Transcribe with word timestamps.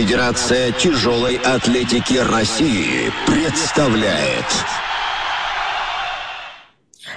Федерация 0.00 0.72
тяжелой 0.72 1.36
атлетики 1.36 2.14
России 2.14 3.12
представляет... 3.26 4.46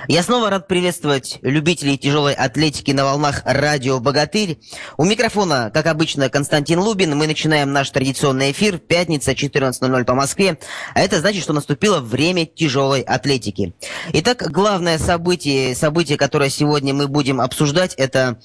Я 0.09 0.21
снова 0.21 0.49
рад 0.49 0.67
приветствовать 0.67 1.39
любителей 1.43 1.97
тяжелой 1.97 2.33
атлетики 2.33 2.91
на 2.91 3.05
волнах 3.05 3.41
радио 3.45 4.01
«Богатырь». 4.01 4.59
У 4.97 5.05
микрофона, 5.05 5.71
как 5.73 5.85
обычно, 5.87 6.27
Константин 6.29 6.79
Лубин. 6.79 7.17
Мы 7.17 7.25
начинаем 7.25 7.71
наш 7.71 7.89
традиционный 7.89 8.51
эфир. 8.51 8.79
Пятница, 8.79 9.31
14.00 9.31 10.03
по 10.03 10.13
Москве. 10.13 10.59
А 10.93 10.99
это 10.99 11.21
значит, 11.21 11.41
что 11.41 11.53
наступило 11.53 12.01
время 12.01 12.45
тяжелой 12.45 12.99
атлетики. 12.99 13.73
Итак, 14.11 14.43
главное 14.51 14.97
событие, 14.97 15.73
событие, 15.73 16.17
которое 16.17 16.49
сегодня 16.49 16.93
мы 16.93 17.07
будем 17.07 17.39
обсуждать, 17.39 17.93
это 17.93 18.41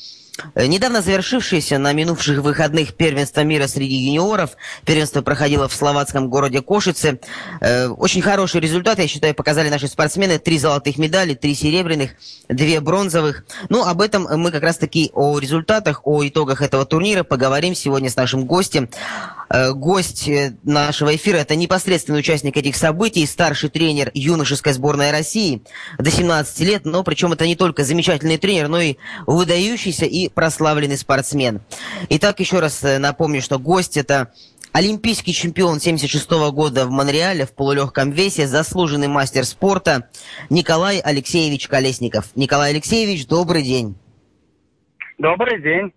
недавно 0.54 1.02
завершившееся 1.02 1.78
на 1.78 1.92
минувших 1.92 2.38
выходных 2.38 2.94
первенство 2.94 3.42
мира 3.42 3.66
среди 3.66 3.94
юниоров. 3.94 4.50
Первенство 4.84 5.22
проходило 5.22 5.68
в 5.68 5.74
словацком 5.74 6.28
городе 6.28 6.60
Кошице. 6.62 7.20
Э, 7.60 7.88
очень 7.88 8.22
хороший 8.22 8.60
результат, 8.60 8.98
я 8.98 9.08
считаю, 9.08 9.34
показали 9.34 9.68
наши 9.68 9.88
спортсмены. 9.88 10.38
Три 10.38 10.58
золотых 10.58 10.98
медали, 10.98 11.34
три 11.34 11.54
серебряных, 11.54 12.12
две 12.48 12.80
бронзовых. 12.80 13.44
Ну, 13.68 13.84
об 13.84 14.00
этом 14.00 14.26
мы 14.40 14.50
как 14.50 14.62
раз-таки 14.62 15.10
о 15.14 15.38
результатах, 15.38 16.02
о 16.04 16.26
итогах 16.26 16.62
этого 16.62 16.84
турнира 16.84 17.24
поговорим 17.24 17.74
сегодня 17.74 18.10
с 18.10 18.16
нашим 18.16 18.44
гостем. 18.44 18.88
Э, 19.50 19.72
гость 19.72 20.28
нашего 20.62 21.14
эфира– 21.16 21.36
это 21.38 21.56
непосредственный 21.56 22.20
участник 22.20 22.56
этих 22.56 22.76
событий, 22.76 23.26
старший 23.26 23.70
тренер 23.70 24.10
юношеской 24.14 24.72
сборной 24.72 25.10
России 25.10 25.62
до 25.98 26.10
17 26.10 26.60
лет. 26.60 26.84
Но 26.84 27.02
причем 27.02 27.32
это 27.32 27.46
не 27.46 27.56
только 27.56 27.84
замечательный 27.84 28.38
тренер, 28.38 28.68
но 28.68 28.80
и 28.80 28.96
выдающийся 29.26 30.04
и 30.04 30.28
прославленный 30.28 30.98
спортсмен. 30.98 31.60
Итак, 32.10 32.40
еще 32.40 32.60
раз 32.60 32.82
э, 32.84 32.98
напомню, 32.98 33.40
что 33.42 33.58
гость 33.58 33.96
это 33.96 34.32
олимпийский 34.72 35.32
чемпион 35.32 35.80
76 35.80 36.28
-го 36.30 36.52
года 36.52 36.86
в 36.86 36.90
Монреале 36.90 37.46
в 37.46 37.52
полулегком 37.52 38.10
весе, 38.10 38.46
заслуженный 38.46 39.08
мастер 39.08 39.44
спорта 39.44 40.08
Николай 40.50 40.98
Алексеевич 40.98 41.68
Колесников. 41.68 42.30
Николай 42.34 42.70
Алексеевич, 42.70 43.26
добрый 43.26 43.62
день. 43.62 43.96
Добрый 45.18 45.60
день. 45.60 45.92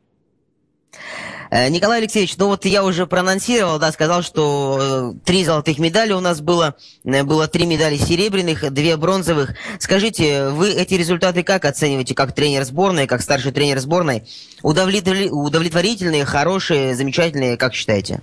Э, 1.52 1.67
Николай 1.67 1.99
Алексеевич, 1.99 2.38
ну 2.38 2.47
вот 2.47 2.63
я 2.63 2.81
уже 2.81 3.05
проанонсировал, 3.05 3.77
да, 3.77 3.91
сказал, 3.91 4.21
что 4.21 5.13
э, 5.13 5.25
три 5.25 5.44
золотых 5.44 5.80
медали 5.80 6.13
у 6.13 6.21
нас 6.21 6.39
было, 6.39 6.75
э, 7.03 7.23
было 7.23 7.49
три 7.49 7.66
медали 7.66 7.97
серебряных, 7.97 8.71
две 8.71 8.95
бронзовых. 8.95 9.53
Скажите, 9.77 10.47
вы 10.47 10.72
эти 10.72 10.94
результаты 10.94 11.44
как 11.44 11.66
оцениваете, 11.66 12.16
как 12.16 12.33
тренер 12.33 12.63
сборной, 12.63 13.05
как 13.05 13.19
старший 13.19 13.52
тренер 13.52 13.79
сборной? 13.79 14.23
Удовлетворительные, 14.63 16.23
хорошие, 16.23 16.95
замечательные, 16.95 17.57
как 17.57 17.73
считаете? 17.73 18.22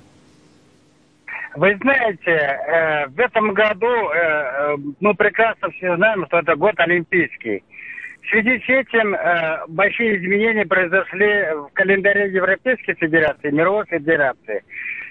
Вы 1.55 1.77
знаете, 1.83 3.09
в 3.09 3.21
этом 3.21 3.53
году 3.53 3.89
мы 5.01 5.15
прекрасно 5.15 5.71
все 5.73 5.97
знаем, 5.97 6.25
что 6.29 6.39
это 6.39 6.55
год 6.55 6.75
олимпийский. 6.79 7.65
В 8.29 8.31
связи 8.31 8.61
с 8.61 8.69
этим 8.69 9.15
э, 9.15 9.65
большие 9.69 10.19
изменения 10.19 10.67
произошли 10.67 11.47
в 11.55 11.71
календаре 11.73 12.31
Европейской 12.31 12.93
Федерации, 12.93 13.51
Мировой 13.51 13.87
Федерации. 13.87 14.65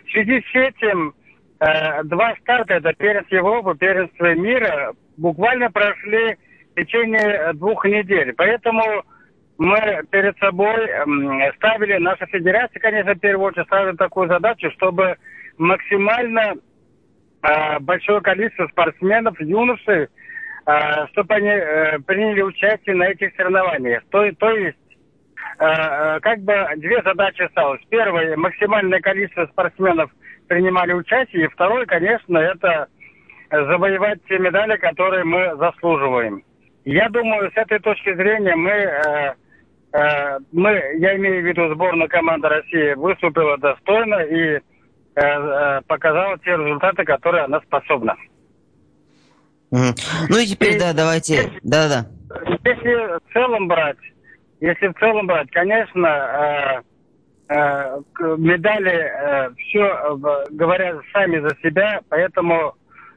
В 0.06 0.12
связи 0.12 0.40
с 0.40 0.56
этим 0.56 1.16
э, 1.60 2.04
два 2.04 2.36
старта, 2.42 2.76
это 2.76 2.94
первенство 2.94 3.36
Европы, 3.36 3.76
первенство 3.76 4.36
мира, 4.36 4.94
буквально 5.18 5.72
прошли 5.72 6.38
в 6.72 6.80
течение 6.80 7.54
двух 7.54 7.86
недель. 7.86 8.36
Поэтому 8.38 8.84
мы 9.58 10.04
перед 10.12 10.38
собой 10.38 10.86
э, 10.86 11.52
ставили, 11.56 11.98
наша 11.98 12.28
федерация, 12.28 12.80
конечно, 12.80 13.16
в 13.16 13.20
первую 13.20 13.48
очередь 13.48 13.66
ставила 13.66 13.98
такую 13.98 14.28
задачу, 14.28 14.70
чтобы 14.78 15.16
максимально 15.58 16.54
э, 17.42 17.80
большое 17.80 18.22
количество 18.22 18.68
спортсменов, 18.68 19.42
юношей, 19.42 20.08
чтобы 21.12 21.34
они 21.36 21.48
э, 21.48 22.00
приняли 22.00 22.42
участие 22.42 22.96
на 22.96 23.04
этих 23.08 23.34
соревнованиях. 23.36 24.04
То, 24.12 24.30
то 24.34 24.52
есть, 24.52 24.78
э, 25.60 25.66
э, 25.66 26.20
как 26.20 26.40
бы 26.42 26.54
две 26.76 27.02
задачи 27.04 27.44
осталось. 27.44 27.82
Первое, 27.90 28.36
максимальное 28.36 29.00
количество 29.00 29.46
спортсменов 29.46 30.12
принимали 30.50 30.92
участие. 30.92 31.46
И 31.46 31.48
второе, 31.48 31.86
конечно, 31.86 32.38
это 32.38 32.88
завоевать 33.50 34.20
те 34.28 34.40
медали, 34.40 34.76
которые 34.76 35.24
мы 35.24 35.56
заслуживаем. 35.56 36.44
Я 36.84 37.08
думаю, 37.10 37.50
с 37.52 37.58
этой 37.58 37.80
точки 37.80 38.14
зрения 38.14 38.56
мы, 38.56 39.36
мы 40.52 40.72
я 41.00 41.16
имею 41.16 41.44
в 41.44 41.46
виду 41.46 41.74
сборную 41.74 42.10
команды 42.10 42.48
России, 42.48 42.94
выступила 42.96 43.58
достойно 43.58 44.16
и 44.22 44.60
показала 45.88 46.38
те 46.40 46.52
результаты, 46.52 47.04
которые 47.04 47.46
она 47.46 47.60
способна. 47.62 48.16
Ну 49.72 50.38
и 50.38 50.46
теперь, 50.46 50.76
и, 50.76 50.80
да, 50.80 50.94
давайте, 50.94 51.52
да-да. 51.64 52.08
Если 52.64 53.18
в 53.18 53.34
целом 53.34 53.68
брать, 53.68 53.98
если 54.60 54.88
в 54.88 54.94
целом 55.00 55.28
брать, 55.28 55.50
конечно, 55.52 56.84
э, 57.50 57.54
э, 57.54 58.02
медали 58.38 58.92
э, 58.92 59.50
все 59.58 60.18
говорят 60.52 61.02
сами 61.12 61.40
за 61.40 61.56
себя, 61.62 62.02
поэтому 62.10 62.76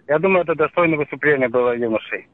я 0.08 0.18
думаю, 0.18 0.42
это 0.42 0.54
достойное 0.56 0.98
выступление 0.98 1.48
было 1.48 1.76
юношей. 1.76 2.26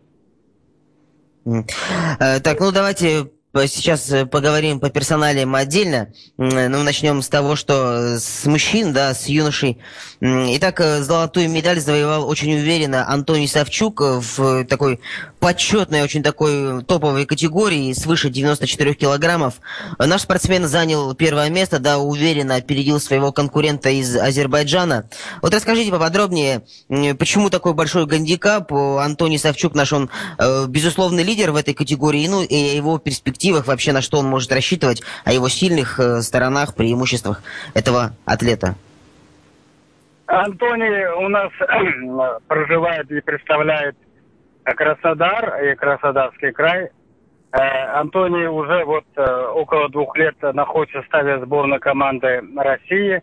Э, 1.44 2.40
так, 2.40 2.58
ну 2.60 2.72
давайте 2.72 3.30
сейчас 3.66 4.10
э, 4.10 4.26
поговорим 4.26 4.80
по 4.80 4.90
персоналиям 4.90 5.54
отдельно. 5.54 6.08
Ну, 6.36 6.82
начнем 6.82 7.22
с 7.22 7.28
того, 7.28 7.56
что 7.56 8.18
с 8.18 8.44
мужчин, 8.44 8.92
да, 8.92 9.14
с 9.14 9.26
юношей. 9.26 9.78
Итак, 10.20 10.80
э, 10.80 11.02
золотую 11.02 11.48
медаль 11.48 11.80
завоевал 11.80 12.28
очень 12.28 12.54
уверенно 12.54 13.08
Антоний 13.08 13.48
Савчук 13.48 14.00
в 14.00 14.64
такой 14.64 15.00
почетной, 15.40 16.02
очень 16.02 16.22
такой 16.22 16.82
топовой 16.84 17.24
категории, 17.26 17.92
свыше 17.92 18.30
94 18.30 18.94
килограммов. 18.94 19.54
Наш 19.98 20.22
спортсмен 20.22 20.66
занял 20.66 21.14
первое 21.14 21.50
место, 21.50 21.78
да, 21.78 21.98
уверенно 21.98 22.56
опередил 22.56 22.98
своего 23.00 23.32
конкурента 23.32 23.90
из 23.90 24.16
Азербайджана. 24.16 25.08
Вот 25.42 25.54
расскажите 25.54 25.90
поподробнее, 25.90 26.62
почему 27.18 27.50
такой 27.50 27.74
большой 27.74 28.06
гандикап? 28.06 28.72
Антоний 28.72 29.38
Савчук 29.38 29.74
наш, 29.74 29.92
он 29.92 30.10
э, 30.38 30.66
безусловный 30.66 31.22
лидер 31.22 31.52
в 31.52 31.56
этой 31.56 31.74
категории, 31.74 32.26
ну 32.26 32.42
и 32.42 32.56
его 32.76 32.98
перспективах 33.46 33.66
вообще, 33.66 33.92
на 33.92 34.02
что 34.02 34.18
он 34.18 34.26
может 34.26 34.52
рассчитывать, 34.52 35.02
о 35.24 35.32
его 35.32 35.48
сильных 35.48 36.00
э, 36.00 36.20
сторонах, 36.22 36.74
преимуществах 36.74 37.42
этого 37.74 38.12
атлета. 38.24 38.74
Антоний 40.26 41.06
у 41.24 41.28
нас 41.28 41.52
проживает 42.48 43.10
и 43.10 43.20
представляет 43.20 43.96
Краснодар 44.64 45.62
и 45.62 45.74
Краснодарский 45.76 46.52
край. 46.52 46.90
Э, 47.52 48.00
Антоний 48.00 48.46
уже 48.46 48.84
вот 48.84 49.04
э, 49.16 49.46
около 49.54 49.88
двух 49.88 50.16
лет 50.16 50.34
находится 50.42 50.98
в 50.98 51.02
составе 51.02 51.44
сборной 51.44 51.78
команды 51.78 52.42
России. 52.56 53.22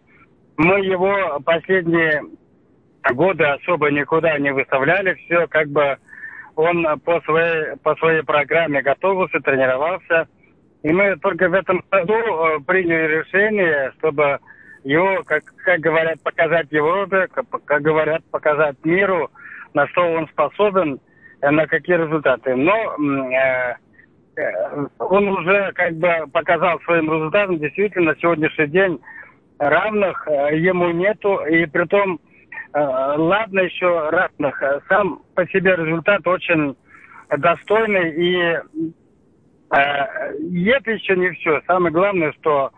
Мы 0.56 0.80
его 0.86 1.40
последние 1.44 2.22
годы 3.14 3.44
особо 3.44 3.92
никуда 3.92 4.38
не 4.40 4.54
выставляли. 4.54 5.16
Все 5.26 5.48
как 5.48 5.68
бы 5.68 5.98
он 6.56 6.86
по 7.00 7.22
своей, 7.22 7.76
по 7.84 7.96
своей 7.96 8.22
программе 8.24 8.82
готовился, 8.82 9.40
тренировался. 9.40 10.28
И 10.84 10.92
мы 10.92 11.16
только 11.18 11.50
в 11.50 11.54
этом 11.54 11.84
году 11.92 12.14
э, 12.14 12.60
приняли 12.66 13.20
решение, 13.20 13.92
чтобы 13.98 14.40
его, 14.84 15.24
как, 15.24 15.44
как 15.64 15.80
говорят, 15.80 16.22
показать 16.22 16.68
Европе, 16.72 17.28
как, 17.32 17.46
как 17.66 17.82
говорят, 17.82 18.24
показать 18.32 18.76
миру, 18.84 19.32
на 19.74 19.88
что 19.88 20.02
он 20.02 20.28
способен– 20.28 21.00
Э, 21.44 21.52
на 21.52 21.68
какие 21.68 21.98
результаты. 21.98 22.56
Но 22.56 22.74
э, 22.74 23.76
э, 24.38 24.88
он 24.98 25.28
уже 25.28 25.74
как 25.74 25.94
бы 25.96 26.10
показал 26.32 26.80
своим 26.82 27.12
результатом, 27.12 27.60
действительно, 27.60 28.14
на 28.14 28.20
сегодняшний 28.20 28.68
день 28.68 29.00
равных 29.60 30.26
э, 30.28 30.58
ему 30.58 30.90
нету, 30.92 31.40
и 31.46 31.66
при 31.66 31.86
том, 31.86 32.16
э, 32.16 32.18
ладно 32.74 33.60
еще 33.60 34.10
равных, 34.10 34.62
сам 34.90 35.22
по 35.36 35.46
себе 35.48 35.76
результат 35.76 36.26
очень 36.28 36.76
достойный, 37.38 38.12
и 38.12 38.38
э, 38.40 38.60
это 39.72 40.92
еще 40.92 41.16
не 41.16 41.32
все. 41.32 41.62
Самое 41.68 41.94
главное, 41.94 42.34
что 42.34 42.72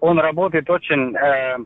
он 0.00 0.18
работает 0.18 0.68
очень 0.70 1.14
э, 1.16 1.58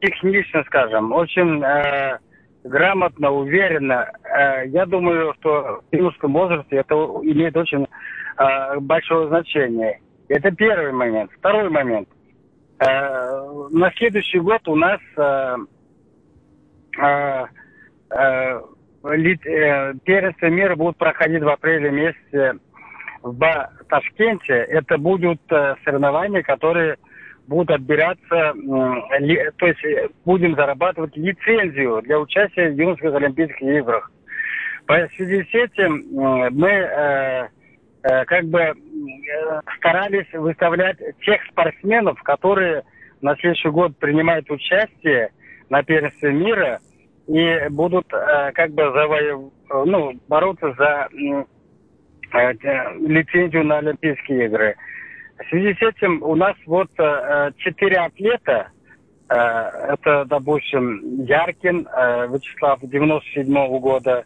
технично, 0.00 0.64
скажем, 0.64 1.12
очень 1.12 1.62
э, 1.62 2.18
грамотно, 2.64 3.30
уверенно. 3.30 4.10
Э, 4.24 4.66
я 4.68 4.86
думаю, 4.86 5.34
что 5.40 5.82
в 5.90 5.94
юношеском 5.94 6.32
возрасте 6.32 6.76
это 6.76 6.94
имеет 6.94 7.56
очень 7.56 7.86
э, 8.38 8.78
большое 8.80 9.28
значение. 9.28 10.00
Это 10.28 10.50
первый 10.50 10.92
момент. 10.92 11.30
Второй 11.38 11.68
момент. 11.70 12.08
Э, 12.78 13.68
на 13.70 13.92
следующий 13.96 14.38
год 14.38 14.66
у 14.68 14.76
нас 14.76 15.00
первенство 20.04 20.46
мира 20.46 20.76
будут 20.76 20.96
проходить 20.96 21.42
в 21.42 21.48
апреле 21.48 21.90
месяце 21.90 22.58
в 23.22 23.70
Ташкенте. 23.88 24.54
Это 24.54 24.98
будут 24.98 25.40
соревнования, 25.84 26.42
которые 26.42 26.96
будут 27.46 27.70
отбираться, 27.70 28.54
то 29.58 29.66
есть 29.66 30.12
будем 30.24 30.54
зарабатывать 30.54 31.16
лицензию 31.16 32.02
для 32.02 32.18
участия 32.18 32.70
в 32.70 32.76
юношеских 32.76 33.14
Олимпийских 33.14 33.62
играх. 33.62 34.10
По 34.86 35.08
связи 35.16 35.46
с 35.50 35.54
этим 35.54 36.06
мы 36.12 36.68
э, 36.68 37.48
э, 38.02 38.24
как 38.24 38.44
бы 38.46 38.60
э, 38.60 38.74
старались 39.76 40.32
выставлять 40.32 40.98
тех 41.24 41.40
спортсменов, 41.50 42.20
которые 42.22 42.82
на 43.20 43.36
следующий 43.36 43.68
год 43.68 43.96
принимают 43.98 44.50
участие 44.50 45.30
на 45.72 45.82
первенстве 45.82 46.32
мира 46.32 46.80
и 47.26 47.68
будут 47.70 48.06
э, 48.12 48.52
как 48.52 48.72
бы 48.72 48.82
завоев... 48.92 49.40
ну, 49.86 50.12
бороться 50.28 50.74
за 50.76 51.08
э, 51.10 52.52
лицензию 53.00 53.64
на 53.64 53.78
Олимпийские 53.78 54.46
игры. 54.46 54.76
В 55.38 55.48
связи 55.48 55.74
с 55.74 55.82
этим 55.82 56.22
у 56.22 56.34
нас 56.34 56.54
вот 56.66 56.90
э, 56.98 57.52
четыре 57.56 58.00
атлета, 58.00 58.68
э, 59.30 59.34
это, 59.34 60.26
допустим, 60.26 61.24
Яркин 61.24 61.88
э, 61.88 62.28
Вячеслав 62.28 62.80
97 62.82 63.50
-го 63.50 63.80
года, 63.80 64.24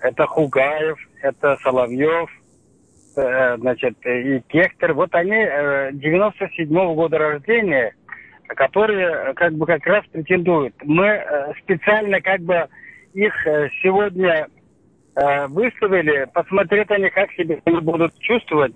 это 0.00 0.26
Хугаев, 0.26 0.98
это 1.22 1.58
Соловьев, 1.62 2.28
э, 3.16 3.56
значит, 3.58 3.94
и 4.04 4.40
Кехтер. 4.48 4.94
Вот 4.94 5.14
они 5.14 5.46
э, 5.48 5.90
97 5.92 6.68
-го 6.68 6.94
года 6.96 7.18
рождения, 7.18 7.94
которые 8.54 9.34
как 9.34 9.52
бы 9.54 9.66
как 9.66 9.84
раз 9.86 10.04
претендуют. 10.06 10.74
Мы 10.84 11.06
э, 11.06 11.52
специально 11.62 12.20
как 12.20 12.40
бы 12.40 12.68
их 13.14 13.46
э, 13.46 13.68
сегодня 13.82 14.48
э, 15.14 15.46
выставили, 15.48 16.26
посмотреть 16.32 16.90
они, 16.90 17.10
как 17.10 17.30
себя 17.32 17.58
будут 17.80 18.18
чувствовать, 18.20 18.74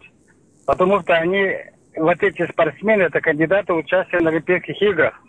потому 0.66 1.00
что 1.00 1.14
они, 1.14 1.56
вот 1.96 2.22
эти 2.22 2.46
спортсмены, 2.50 3.02
это 3.02 3.20
кандидаты 3.20 3.72
участия 3.72 4.20
на 4.20 4.30
Олимпийских 4.30 4.80
играх. 4.82 5.20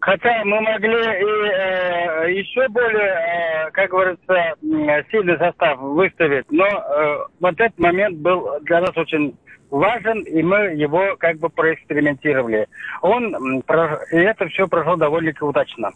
Хотя 0.00 0.44
мы 0.44 0.60
могли 0.60 0.92
и 0.92 1.24
э, 1.24 2.32
еще 2.32 2.68
более, 2.68 3.66
э, 3.66 3.70
как 3.70 3.90
говорится, 3.90 4.54
сильный 5.10 5.38
состав 5.38 5.78
выставить, 5.78 6.44
но 6.50 6.66
э, 6.66 7.18
вот 7.40 7.54
этот 7.58 7.78
момент 7.78 8.18
был 8.18 8.60
для 8.64 8.82
нас 8.82 8.94
очень 8.96 9.34
важен, 9.74 10.20
и 10.22 10.42
мы 10.42 10.74
его 10.74 11.16
как 11.18 11.38
бы 11.38 11.48
проэкспериментировали. 11.48 12.68
Он, 13.02 13.60
и 14.12 14.16
это 14.16 14.48
все 14.48 14.68
прошло 14.68 14.96
довольно-таки 14.96 15.44
удачно. 15.44 15.92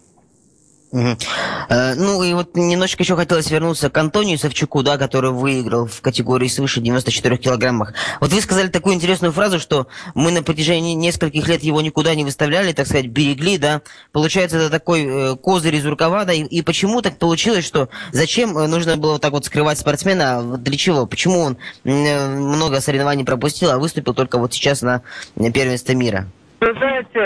Э, 0.91 1.95
ну 1.95 2.23
и 2.23 2.33
вот 2.33 2.57
немножечко 2.57 3.03
еще 3.03 3.17
хотелось 3.17 3.51
вернуться 3.51 3.91
к 3.91 3.97
Антонию 3.99 4.39
Савчуку, 4.39 4.83
да, 4.83 4.97
который 4.97 5.31
выиграл 5.31 5.87
в 5.87 6.01
категории 6.01 6.49
свыше 6.49 6.81
94 6.81 7.37
килограммах. 7.37 7.93
Вот 8.21 8.33
вы 8.33 8.41
сказали 8.41 8.69
такую 8.69 8.95
интересную 8.95 9.33
фразу, 9.33 9.59
что 9.59 9.87
мы 10.15 10.31
на 10.31 10.43
протяжении 10.43 10.95
нескольких 10.95 11.47
лет 11.49 11.63
его 11.63 11.81
никуда 11.81 12.15
не 12.15 12.25
выставляли, 12.25 12.73
так 12.73 12.87
сказать, 12.87 13.07
берегли, 13.07 13.59
да. 13.59 13.83
Получается, 14.13 14.57
это 14.57 14.71
такой 14.71 15.05
э, 15.05 15.37
козырь 15.37 15.77
из 15.77 15.85
рукава, 15.85 16.25
да, 16.25 16.33
и, 16.33 16.43
и 16.43 16.63
почему 16.63 17.03
так 17.03 17.19
получилось, 17.19 17.67
что 17.67 17.89
зачем 18.13 18.57
э, 18.57 18.67
нужно 18.67 18.97
было 18.97 19.13
вот 19.13 19.23
так 19.23 19.33
вот 19.33 19.45
скрывать 19.45 19.79
спортсмена, 19.79 20.39
а 20.39 20.57
для 20.57 20.77
чего? 20.79 21.07
Почему 21.07 21.41
он 21.41 21.59
э, 21.85 22.29
много 22.29 22.81
соревнований 22.81 23.25
пропустил, 23.25 23.71
а 23.71 23.79
выступил 23.79 24.15
только 24.15 24.39
вот 24.39 24.55
сейчас 24.55 24.83
на 24.83 25.03
первенстве 25.37 25.95
мира? 25.95 26.29
Вы 26.61 26.73
знаете, 26.73 27.19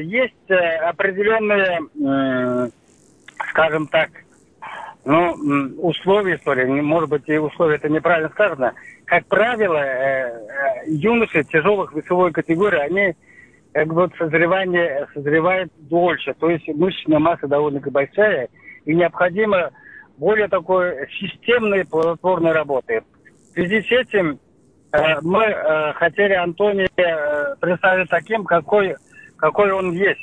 есть 0.00 0.50
э, 0.50 0.76
определенные, 0.76 1.80
скажем 3.50 3.86
так, 3.88 4.10
ну, 5.04 5.34
условия, 5.78 6.38
что 6.38 6.54
ли, 6.54 6.64
может 6.64 7.10
быть, 7.10 7.28
и 7.28 7.36
условия 7.36 7.76
это 7.76 7.88
неправильно 7.88 8.30
сказано. 8.30 8.72
Как 9.04 9.26
правило, 9.26 9.76
э, 9.76 10.84
юноши 10.86 11.44
тяжелых 11.44 11.92
весовой 11.92 12.32
категории, 12.32 12.78
они 12.78 13.14
как 13.72 13.92
бы 13.92 14.10
созревание 14.16 15.06
созревает 15.12 15.70
дольше, 15.78 16.34
то 16.38 16.48
есть 16.48 16.66
мышечная 16.68 17.18
масса 17.18 17.48
довольно 17.48 17.80
большая, 17.80 18.48
и 18.84 18.94
необходимо 18.94 19.70
более 20.16 20.48
такой 20.48 21.08
системной 21.20 21.84
плодотворной 21.84 22.52
работы. 22.52 23.02
В 23.50 23.54
связи 23.54 23.82
с 23.82 23.90
этим 23.90 24.38
Э, 24.94 25.20
мы 25.22 25.42
э, 25.44 25.92
хотели 25.94 26.34
Антония 26.34 26.88
э, 26.96 27.56
представить 27.58 28.08
таким, 28.08 28.44
какой, 28.44 28.94
какой 29.36 29.70
он 29.72 29.92
есть. 29.92 30.20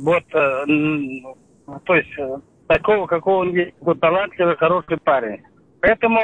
Вот, 0.00 0.24
то 0.30 1.94
есть, 1.94 2.10
такого, 2.66 3.06
какого 3.06 3.42
он 3.42 3.52
есть, 3.52 3.74
такой 3.78 3.96
талантливый, 3.98 4.56
хороший 4.56 4.98
парень. 4.98 5.42
Поэтому 5.80 6.18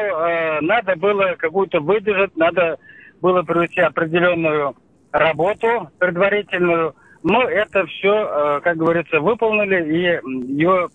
надо 0.63 0.97
было 0.97 1.37
какую-то 1.39 1.81
выдержать, 1.81 2.37
надо 2.37 2.79
было 3.21 3.43
провести 3.43 3.81
определенную 3.81 4.75
работу 5.13 5.91
предварительную. 5.99 6.95
Мы 7.23 7.45
это 7.45 7.87
все, 7.87 8.61
как 8.65 8.77
говорится, 8.77 9.21
выполнили 9.21 9.85
и 9.85 10.55
ее 10.55 10.89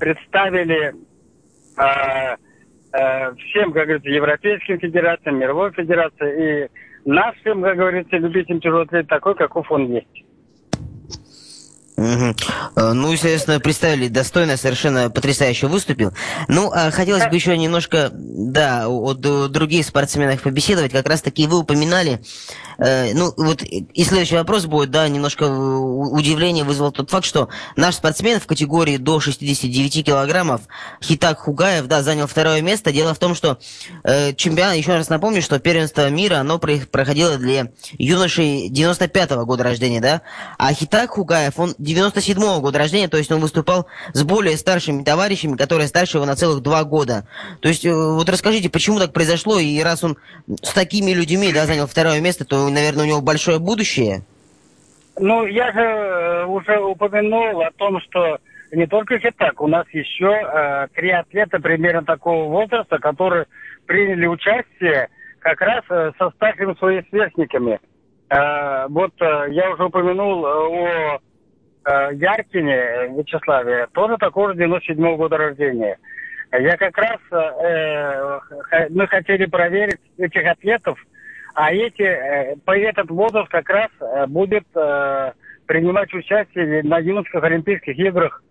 представили 0.00 0.94
Э, 2.90 3.32
всем, 3.34 3.72
как 3.72 3.84
говорится, 3.84 4.08
европейским 4.08 4.78
федерациям, 4.78 5.38
мировой 5.38 5.72
федерации 5.72 6.64
и 6.64 6.68
нашим, 7.08 7.62
как 7.62 7.76
говорится, 7.76 8.16
любителям 8.16 8.60
тяжелого 8.60 9.04
такой, 9.04 9.34
каков 9.34 9.70
он 9.72 9.86
есть. 9.86 10.27
Угу. 11.98 12.34
Ну, 12.94 13.12
естественно, 13.12 13.58
представили 13.58 14.06
достойно, 14.06 14.56
совершенно 14.56 15.10
потрясающе 15.10 15.66
выступил. 15.66 16.12
Ну, 16.46 16.70
а 16.72 16.92
хотелось 16.92 17.26
бы 17.26 17.34
еще 17.34 17.58
немножко, 17.58 18.10
да, 18.12 18.88
о, 18.88 19.10
о 19.10 19.14
других 19.14 19.84
спортсменах 19.84 20.40
побеседовать. 20.42 20.92
Как 20.92 21.08
раз 21.08 21.22
таки 21.22 21.48
вы 21.48 21.58
упоминали, 21.58 22.22
э, 22.78 23.14
ну, 23.14 23.34
вот 23.36 23.62
и 23.64 24.04
следующий 24.04 24.36
вопрос 24.36 24.66
будет, 24.66 24.92
да, 24.92 25.08
немножко 25.08 25.42
удивление 25.42 26.62
вызвал 26.62 26.92
тот 26.92 27.10
факт, 27.10 27.24
что 27.24 27.48
наш 27.74 27.96
спортсмен 27.96 28.38
в 28.38 28.46
категории 28.46 28.96
до 28.96 29.18
69 29.18 30.06
килограммов, 30.06 30.60
Хитак 31.02 31.40
Хугаев, 31.40 31.86
да, 31.86 32.04
занял 32.04 32.28
второе 32.28 32.60
место. 32.60 32.92
Дело 32.92 33.12
в 33.12 33.18
том, 33.18 33.34
что 33.34 33.58
э, 34.04 34.34
чемпионат, 34.34 34.76
еще 34.76 34.94
раз 34.94 35.08
напомню, 35.08 35.42
что 35.42 35.58
первенство 35.58 36.08
мира, 36.10 36.36
оно 36.36 36.60
проходило 36.60 37.38
для 37.38 37.72
юношей 37.98 38.68
95 38.68 39.30
-го 39.32 39.44
года 39.44 39.64
рождения, 39.64 40.00
да, 40.00 40.22
а 40.58 40.72
Хитак 40.72 41.10
Хугаев, 41.10 41.58
он 41.58 41.74
97 41.94 42.38
-го 42.38 42.60
года 42.60 42.78
рождения, 42.78 43.08
то 43.08 43.16
есть 43.16 43.30
он 43.32 43.40
выступал 43.40 43.86
с 44.12 44.22
более 44.22 44.56
старшими 44.56 45.02
товарищами, 45.02 45.56
которые 45.56 45.88
старше 45.88 46.18
его 46.18 46.26
на 46.26 46.36
целых 46.36 46.62
два 46.62 46.84
года. 46.84 47.26
То 47.60 47.68
есть 47.68 47.84
э, 47.84 47.92
вот 47.92 48.28
расскажите, 48.28 48.70
почему 48.70 48.98
так 48.98 49.12
произошло, 49.12 49.58
и 49.58 49.80
раз 49.80 50.04
он 50.04 50.16
с 50.62 50.72
такими 50.72 51.12
людьми, 51.12 51.52
да, 51.52 51.66
занял 51.66 51.86
второе 51.86 52.20
место, 52.20 52.44
то, 52.44 52.68
наверное, 52.68 53.04
у 53.04 53.08
него 53.08 53.20
большое 53.20 53.58
будущее? 53.58 54.22
Ну, 55.20 55.46
я 55.46 55.72
же 55.72 55.80
э, 55.80 56.44
уже 56.46 56.78
упомянул 56.80 57.60
о 57.62 57.70
том, 57.72 58.00
что 58.00 58.38
не 58.72 58.86
только 58.86 59.18
так, 59.36 59.60
у 59.60 59.66
нас 59.66 59.86
еще 59.92 60.26
э, 60.26 60.88
три 60.94 61.10
атлета 61.10 61.58
примерно 61.58 62.04
такого 62.04 62.48
возраста, 62.48 62.98
которые 62.98 63.46
приняли 63.86 64.26
участие 64.26 65.08
как 65.40 65.60
раз 65.60 65.84
э, 65.90 66.12
со 66.18 66.30
старшими 66.30 66.74
своими 66.74 67.04
сверстниками. 67.08 67.80
Э, 68.28 68.86
вот 68.88 69.12
э, 69.20 69.46
я 69.50 69.70
уже 69.70 69.84
упомянул 69.84 70.44
э, 70.44 70.48
о 70.48 71.18
Яркине 72.12 73.08
Вячеславе, 73.16 73.86
тоже 73.92 74.16
такого 74.18 74.52
же 74.52 74.58
97 74.58 75.04
-го 75.04 75.16
года 75.16 75.36
рождения. 75.36 75.98
Я 76.52 76.76
как 76.76 76.96
раз, 76.96 77.18
э, 77.30 78.38
мы 78.90 79.06
хотели 79.06 79.46
проверить 79.46 80.00
этих 80.16 80.46
атлетов, 80.46 80.98
а 81.54 81.72
эти, 81.72 82.02
э, 82.02 82.56
по 82.64 82.76
этот 82.76 83.10
возраст 83.10 83.50
как 83.50 83.68
раз 83.68 83.88
э, 84.00 84.26
будет 84.26 84.64
э, 84.74 85.32
принимать 85.66 86.12
участие 86.14 86.82
на 86.84 86.98
юношеских 86.98 87.42
Олимпийских 87.42 87.98
играх. 87.98 88.42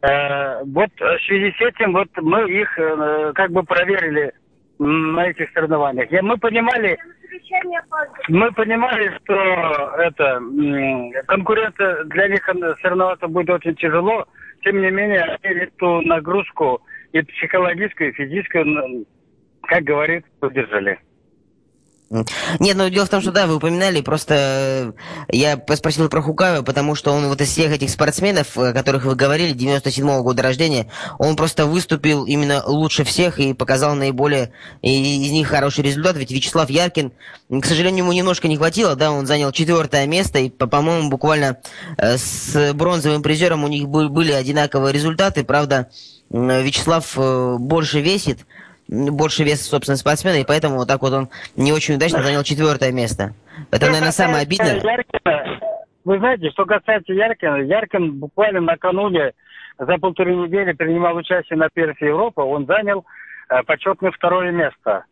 Э, 0.00 0.62
вот 0.64 0.90
в 0.98 1.18
связи 1.26 1.52
с 1.52 1.60
этим 1.60 1.92
вот 1.92 2.08
мы 2.16 2.50
их 2.50 2.78
э, 2.78 3.32
как 3.34 3.50
бы 3.50 3.62
проверили 3.62 4.32
на 4.84 5.26
этих 5.26 5.50
соревнованиях. 5.52 6.12
И 6.12 6.20
мы 6.20 6.36
понимали, 6.36 6.96
мы 8.28 8.52
понимали, 8.52 9.18
что 9.22 9.34
это 9.98 10.40
конкуренция 11.26 12.04
для 12.04 12.28
них 12.28 12.44
соревноваться 12.82 13.28
будет 13.28 13.50
очень 13.50 13.74
тяжело. 13.76 14.26
Тем 14.62 14.80
не 14.80 14.90
менее, 14.90 15.38
они 15.42 15.60
эту 15.60 16.00
нагрузку 16.02 16.82
и 17.12 17.22
психологическую, 17.22 18.10
и 18.10 18.14
физическую, 18.14 19.06
как 19.62 19.82
говорится, 19.84 20.28
удержали. 20.40 20.98
Нет, 22.60 22.76
ну 22.76 22.88
дело 22.90 23.06
в 23.06 23.08
том, 23.08 23.20
что 23.20 23.32
да, 23.32 23.46
вы 23.46 23.56
упоминали, 23.56 24.00
просто 24.00 24.34
э, 24.34 24.92
я 25.30 25.60
спросил 25.74 26.08
про 26.08 26.22
Хукаева, 26.22 26.62
потому 26.62 26.94
что 26.94 27.12
он 27.12 27.26
вот 27.26 27.40
из 27.40 27.48
всех 27.48 27.72
этих 27.72 27.90
спортсменов, 27.90 28.56
о 28.56 28.72
которых 28.72 29.04
вы 29.04 29.16
говорили, 29.16 29.54
97-го 29.54 30.22
года 30.22 30.42
рождения, 30.42 30.88
он 31.18 31.34
просто 31.34 31.66
выступил 31.66 32.24
именно 32.24 32.62
лучше 32.64 33.02
всех 33.02 33.40
и 33.40 33.52
показал 33.52 33.96
наиболее 33.96 34.52
из 34.82 35.32
них 35.32 35.48
хороший 35.48 35.82
результат, 35.82 36.16
ведь 36.16 36.30
Вячеслав 36.30 36.70
Яркин, 36.70 37.12
к 37.50 37.64
сожалению, 37.64 38.04
ему 38.04 38.12
немножко 38.12 38.46
не 38.46 38.56
хватило, 38.56 38.94
да, 38.94 39.10
он 39.10 39.26
занял 39.26 39.50
четвертое 39.50 40.06
место, 40.06 40.38
и, 40.38 40.50
по-моему, 40.50 41.10
буквально 41.10 41.58
э, 41.98 42.16
с 42.16 42.72
бронзовым 42.74 43.22
призером 43.22 43.64
у 43.64 43.68
них 43.68 43.88
были 43.88 44.32
одинаковые 44.32 44.92
результаты, 44.92 45.42
правда, 45.42 45.88
Вячеслав 46.30 47.12
э, 47.16 47.56
больше 47.58 48.00
весит, 48.00 48.46
больше 48.88 49.44
веса 49.44 49.64
собственного 49.64 49.98
спортсмена, 49.98 50.36
и 50.36 50.44
поэтому 50.44 50.76
вот 50.76 50.88
так 50.88 51.02
вот 51.02 51.12
он 51.12 51.28
не 51.56 51.72
очень 51.72 51.96
удачно 51.96 52.22
занял 52.22 52.42
четвертое 52.42 52.92
место. 52.92 53.34
Это, 53.70 53.86
наверное, 53.86 54.12
самое 54.12 54.42
обидное. 54.42 54.80
Яркина, 54.80 55.60
вы 56.04 56.18
знаете, 56.18 56.50
что 56.50 56.66
касается 56.66 57.12
Яркина, 57.12 57.62
Яркин 57.62 58.18
буквально 58.18 58.60
накануне 58.60 59.32
за 59.78 59.96
полторы 59.98 60.34
недели 60.34 60.72
принимал 60.72 61.16
участие 61.16 61.58
на 61.58 61.68
Персе 61.72 62.06
Европы, 62.06 62.42
он 62.42 62.66
занял 62.66 63.04
э, 63.48 63.62
почетное 63.64 64.12
второе 64.12 64.52
место. 64.52 65.04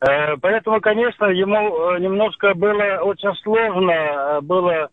Э, 0.00 0.36
поэтому, 0.40 0.80
конечно, 0.80 1.26
ему 1.26 1.56
э, 1.56 2.00
немножко 2.00 2.54
было 2.54 3.00
очень 3.02 3.34
сложно, 3.42 3.92
э, 3.92 4.40
было 4.42 4.88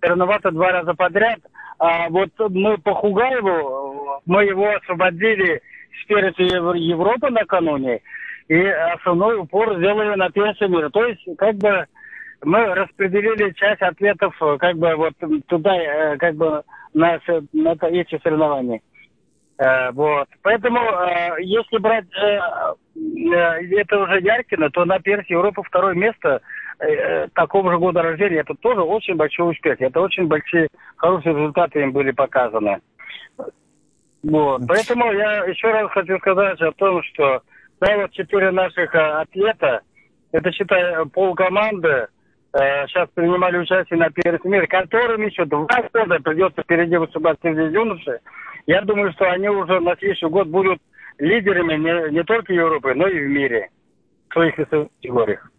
соревноваться 0.00 0.50
два 0.50 0.72
раза 0.72 0.94
подряд. 0.94 1.40
А 1.78 2.08
вот 2.08 2.30
мы 2.50 2.78
по 2.78 2.94
Хугаеву, 2.94 4.20
мы 4.26 4.44
его 4.44 4.76
освободили 4.76 5.60
с 6.02 6.06
Переса 6.06 6.42
Европы 6.42 7.30
накануне, 7.30 8.00
и 8.48 8.60
основной 8.94 9.38
упор 9.38 9.76
сделали 9.76 10.14
на 10.16 10.30
первенстве 10.30 10.68
мира. 10.68 10.90
То 10.90 11.06
есть, 11.06 11.22
как 11.38 11.56
бы, 11.56 11.86
мы 12.44 12.74
распределили 12.74 13.52
часть 13.52 13.82
атлетов, 13.82 14.34
как 14.58 14.76
бы, 14.76 14.94
вот 14.96 15.14
туда, 15.46 16.16
как 16.18 16.34
бы, 16.36 16.62
на, 16.92 17.20
на 17.52 17.76
эти 17.88 18.18
соревнования. 18.22 18.80
Э, 19.58 19.92
вот. 19.92 20.28
Поэтому, 20.42 20.80
э, 20.80 21.42
если 21.42 21.78
брать 21.78 22.06
э, 22.16 22.38
э, 22.96 23.78
это 23.78 23.98
уже 23.98 24.20
Яркина, 24.20 24.70
то 24.70 24.84
на 24.84 24.98
Персе 24.98 25.34
Европы 25.34 25.62
второе 25.62 25.94
место 25.94 26.40
э, 26.80 27.28
такого 27.34 27.70
же 27.70 27.78
года 27.78 28.02
рождения, 28.02 28.40
это 28.40 28.54
тоже 28.54 28.80
очень 28.80 29.14
большой 29.14 29.52
успех. 29.52 29.80
Это 29.80 30.00
очень 30.00 30.26
большие, 30.26 30.68
хорошие 30.96 31.34
результаты 31.34 31.82
им 31.82 31.92
были 31.92 32.10
показаны. 32.10 32.80
Вот. 34.24 34.62
Поэтому 34.66 35.12
я 35.12 35.44
еще 35.44 35.70
раз 35.70 35.90
хочу 35.90 36.18
сказать 36.18 36.60
о 36.62 36.72
том, 36.72 37.02
что 37.04 37.42
да, 37.80 37.96
вот 37.98 38.10
четыре 38.12 38.50
наших 38.50 38.94
атлета, 38.94 39.82
это, 40.32 40.50
считай, 40.52 41.04
полкоманды, 41.12 42.08
э, 42.54 42.86
сейчас 42.86 43.08
принимали 43.14 43.58
участие 43.58 43.98
на 43.98 44.10
Персе 44.10 44.48
мира, 44.48 44.66
которым 44.66 45.26
еще 45.26 45.44
два 45.44 45.66
года 45.92 46.18
придется 46.20 46.62
впереди 46.62 46.96
выступать 46.96 47.38
среди 47.42 47.74
юношей. 47.74 48.18
Я 48.66 48.80
думаю, 48.80 49.12
что 49.12 49.30
они 49.30 49.48
уже 49.48 49.78
на 49.80 49.94
следующий 49.96 50.26
год 50.26 50.48
будут 50.48 50.80
лидерами 51.18 51.74
не, 51.74 52.12
не 52.12 52.24
только 52.24 52.54
Европы, 52.54 52.94
но 52.94 53.06
и 53.06 53.20
в 53.20 53.28
мире 53.28 53.68
в 54.30 54.32
своих 54.32 54.56
категориях. 54.56 55.50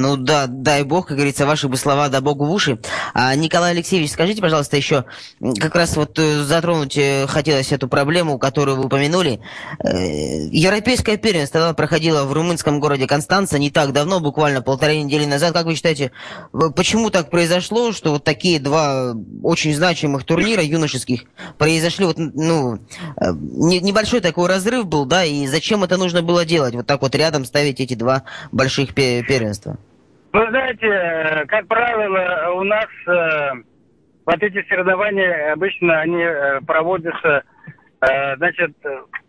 Ну 0.00 0.16
да, 0.16 0.46
дай 0.46 0.84
бог, 0.84 1.08
как 1.08 1.16
говорится, 1.16 1.44
ваши 1.44 1.66
бы 1.66 1.76
слова 1.76 2.08
да 2.08 2.20
богу 2.20 2.44
в 2.44 2.52
уши. 2.52 2.78
А, 3.14 3.34
Николай 3.34 3.72
Алексеевич, 3.72 4.12
скажите, 4.12 4.40
пожалуйста, 4.40 4.76
еще, 4.76 5.06
как 5.58 5.74
раз 5.74 5.96
вот 5.96 6.16
э, 6.20 6.44
затронуть 6.44 6.96
э, 6.96 7.26
хотелось 7.26 7.72
эту 7.72 7.88
проблему, 7.88 8.38
которую 8.38 8.76
вы 8.76 8.84
упомянули. 8.84 9.40
Э, 9.82 10.46
европейское 10.52 11.16
первенство 11.16 11.72
проходило 11.72 12.26
в 12.26 12.32
румынском 12.32 12.78
городе 12.78 13.08
Констанца 13.08 13.58
не 13.58 13.72
так 13.72 13.92
давно, 13.92 14.20
буквально 14.20 14.62
полторы 14.62 15.02
недели 15.02 15.24
назад. 15.24 15.52
Как 15.52 15.66
вы 15.66 15.74
считаете, 15.74 16.12
почему 16.76 17.10
так 17.10 17.28
произошло, 17.28 17.90
что 17.90 18.12
вот 18.12 18.22
такие 18.22 18.60
два 18.60 19.16
очень 19.42 19.74
значимых 19.74 20.22
турнира 20.22 20.62
юношеских 20.62 21.22
произошли, 21.58 22.04
вот, 22.04 22.18
ну, 22.18 22.78
небольшой 23.20 24.20
такой 24.20 24.46
разрыв 24.46 24.86
был, 24.86 25.06
да, 25.06 25.24
и 25.24 25.48
зачем 25.48 25.82
это 25.82 25.96
нужно 25.96 26.22
было 26.22 26.44
делать, 26.44 26.76
вот 26.76 26.86
так 26.86 27.02
вот 27.02 27.16
рядом 27.16 27.44
ставить 27.44 27.80
эти 27.80 27.94
два 27.94 28.22
больших 28.52 28.94
первенства? 28.94 29.76
Вы 30.38 30.50
знаете, 30.50 31.46
как 31.48 31.66
правило, 31.66 32.52
у 32.52 32.62
нас 32.62 32.86
э, 33.08 33.50
вот 34.24 34.40
эти 34.40 34.64
соревнования 34.68 35.52
обычно 35.52 35.98
они 35.98 36.22
э, 36.22 36.60
проводятся, 36.60 37.42
э, 38.02 38.36
значит, 38.36 38.70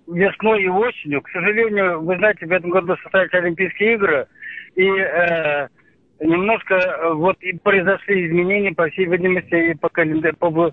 весной 0.05 0.61
и 0.61 0.67
осенью. 0.67 1.23
К 1.23 1.29
сожалению, 1.31 2.01
вы 2.01 2.15
знаете, 2.17 2.45
в 2.45 2.51
этом 2.51 2.69
году 2.69 2.95
состоялись 2.97 3.33
Олимпийские 3.33 3.95
игры, 3.95 4.27
и 4.75 4.85
э, 4.87 5.67
немножко 6.19 6.75
э, 6.75 7.13
вот 7.13 7.41
и 7.41 7.57
произошли 7.57 8.27
изменения, 8.27 8.71
по 8.75 8.87
всей 8.89 9.05
видимости, 9.07 9.71
и 9.71 9.73
по 9.73 9.89
календарю, 9.89 10.35
по, 10.35 10.71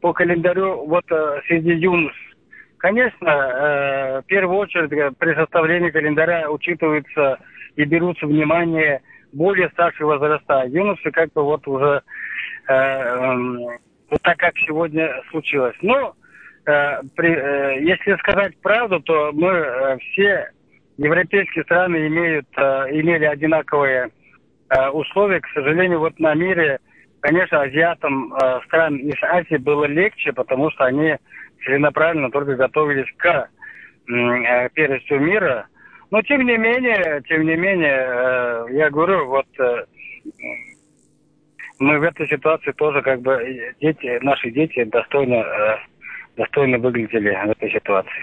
по 0.00 0.12
календарю 0.14 0.86
вот 0.86 1.04
э, 1.10 1.40
среди 1.46 1.72
юношеств. 1.72 2.36
Конечно, 2.78 3.28
э, 3.28 4.20
в 4.22 4.24
первую 4.28 4.60
очередь 4.60 4.92
э, 4.92 5.10
при 5.18 5.34
составлении 5.34 5.90
календаря 5.90 6.50
учитываются 6.50 7.38
и 7.76 7.84
берутся 7.84 8.26
внимание 8.26 9.02
более 9.34 9.68
старшие 9.70 10.06
возраста. 10.06 10.64
Юноши 10.66 11.10
как 11.10 11.32
бы 11.32 11.42
вот 11.42 11.66
уже 11.66 12.02
э, 12.68 12.72
э, 12.72 13.34
вот 14.10 14.22
так, 14.22 14.38
как 14.38 14.56
сегодня 14.66 15.10
случилось. 15.30 15.76
Но 15.82 16.14
э, 16.66 17.00
при, 17.14 17.30
э, 17.30 17.80
если 17.82 18.16
сказать 18.18 18.56
правду, 18.60 19.00
то 19.00 19.30
мы 19.32 19.50
э, 19.50 19.98
все 19.98 20.50
европейские 20.96 21.64
страны 21.64 22.06
имеют, 22.06 22.46
э, 22.56 22.62
имели 22.92 23.24
одинаковые 23.24 24.10
э, 24.70 24.88
условия. 24.90 25.40
К 25.40 25.48
сожалению, 25.54 25.98
вот 25.98 26.18
на 26.18 26.34
мире, 26.34 26.78
конечно, 27.20 27.62
азиатам 27.62 28.34
э, 28.34 28.60
стран 28.66 28.96
из 28.96 29.20
Азии 29.22 29.56
было 29.56 29.84
легче, 29.84 30.32
потому 30.32 30.70
что 30.70 30.84
они 30.84 31.16
целенаправленно 31.64 32.30
только 32.30 32.54
готовились 32.56 33.12
к 33.16 33.26
э, 33.26 34.68
первенству 34.74 35.18
мира– 35.18 35.66
но 36.10 36.22
тем 36.22 36.46
не 36.46 36.56
менее, 36.56 37.22
тем 37.28 37.44
не 37.46 37.56
менее, 37.56 38.06
э, 38.06 38.66
я 38.72 38.90
говорю, 38.90 39.26
вот 39.26 39.46
э, 39.58 39.84
мы 41.78 41.98
в 41.98 42.02
этой 42.02 42.28
ситуации 42.28 42.72
тоже 42.72 43.02
как 43.02 43.20
бы 43.20 43.74
дети, 43.80 44.18
наши 44.22 44.50
дети 44.50 44.84
достойно, 44.84 45.34
э, 45.34 45.76
достойно 46.36 46.78
выглядели 46.78 47.30
в 47.46 47.50
этой 47.50 47.70
ситуации. 47.70 48.22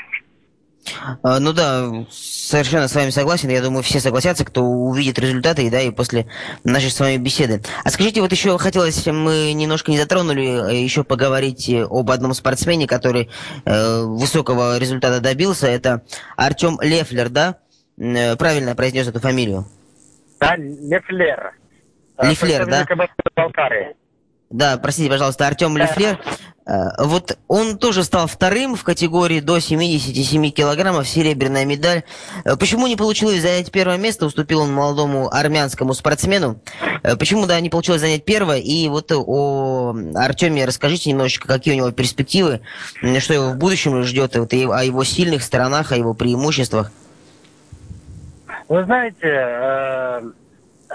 А, 1.23 1.39
ну 1.39 1.53
да, 1.53 2.05
совершенно 2.09 2.87
с 2.87 2.95
вами 2.95 3.09
согласен. 3.11 3.49
Я 3.49 3.61
думаю, 3.61 3.83
все 3.83 3.99
согласятся, 3.99 4.45
кто 4.45 4.63
увидит 4.63 5.19
результаты, 5.19 5.69
да, 5.69 5.81
и 5.81 5.91
после 5.91 6.27
нашей 6.63 6.89
с 6.89 6.99
вами 6.99 7.17
беседы. 7.17 7.61
А 7.83 7.89
скажите, 7.89 8.21
вот 8.21 8.31
еще 8.31 8.57
хотелось, 8.57 9.05
мы 9.05 9.53
немножко 9.53 9.91
не 9.91 9.97
затронули, 9.97 10.73
еще 10.73 11.03
поговорить 11.03 11.69
об 11.89 12.09
одном 12.09 12.33
спортсмене, 12.33 12.87
который 12.87 13.29
э, 13.65 14.01
высокого 14.01 14.77
результата 14.79 15.19
добился. 15.19 15.67
Это 15.67 16.03
Артем 16.35 16.79
Лефлер, 16.81 17.29
да? 17.29 17.57
Э, 18.01 18.35
правильно 18.35 18.75
произнес 18.75 19.07
эту 19.07 19.19
фамилию? 19.19 19.65
Да, 20.39 20.55
Лефлер. 20.55 21.53
Э, 22.17 22.29
Лефлер, 22.29 22.65
да? 22.65 22.87
Да, 24.49 24.77
простите, 24.77 25.09
пожалуйста, 25.09 25.47
Артем 25.47 25.77
Лефлер. 25.77 26.19
Э, 26.65 26.89
вот 26.97 27.37
он 27.47 27.77
тоже 27.77 28.03
стал 28.03 28.25
вторым 28.25 28.75
в 28.75 28.83
категории 28.83 29.39
до 29.39 29.59
77 29.59 30.49
килограммов, 30.49 31.07
серебряная 31.07 31.63
медаль. 31.63 32.01
Почему 32.59 32.87
не 32.87 32.95
получилось 32.95 33.39
занять 33.39 33.71
первое 33.71 33.97
место? 33.97 34.25
Уступил 34.25 34.61
он 34.61 34.73
молодому 34.73 35.31
армянскому 35.31 35.93
спортсмену. 35.93 36.59
Почему, 37.19 37.45
да, 37.45 37.59
не 37.59 37.69
получилось 37.69 38.01
занять 38.01 38.25
первое? 38.25 38.57
И 38.57 38.87
вот 38.89 39.11
о 39.11 39.95
Артеме 40.15 40.65
расскажите 40.65 41.11
немножечко, 41.11 41.47
какие 41.47 41.75
у 41.75 41.77
него 41.77 41.91
перспективы, 41.91 42.61
что 43.19 43.33
его 43.35 43.49
в 43.51 43.57
будущем 43.57 44.01
ждет, 44.03 44.35
вот, 44.37 44.53
о 44.53 44.83
его 44.83 45.03
сильных 45.03 45.43
сторонах, 45.43 45.91
о 45.91 45.97
его 45.97 46.15
преимуществах. 46.15 46.91
Вы 48.71 48.85
знаете, 48.85 49.27
э, 49.27 50.21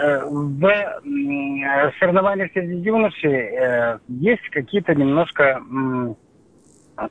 э, 0.00 0.25
в 0.25 1.92
соревнованиях 1.99 2.50
среди 2.52 2.76
юношей 2.76 3.35
э, 3.35 3.99
есть 4.09 4.49
какие-то 4.49 4.95
немножко 4.95 5.61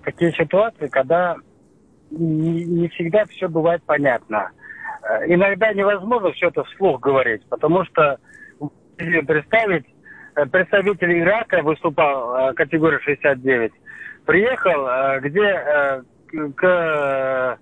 такие 0.03 0.31
ситуации, 0.31 0.87
когда 0.87 1.35
не 2.09 2.87
всегда 2.87 3.25
все 3.25 3.47
бывает 3.47 3.83
понятно. 3.85 4.49
Иногда 5.27 5.71
невозможно 5.71 6.31
все 6.31 6.47
это 6.47 6.63
вслух 6.63 6.99
говорить, 6.99 7.45
потому 7.47 7.85
что 7.85 8.17
представить, 8.97 9.85
представитель 10.51 11.19
Ирака 11.19 11.61
выступал 11.61 12.51
в 12.51 12.53
категории 12.55 12.97
69, 13.03 13.71
приехал, 14.25 15.21
где 15.21 16.01
к 16.55 17.59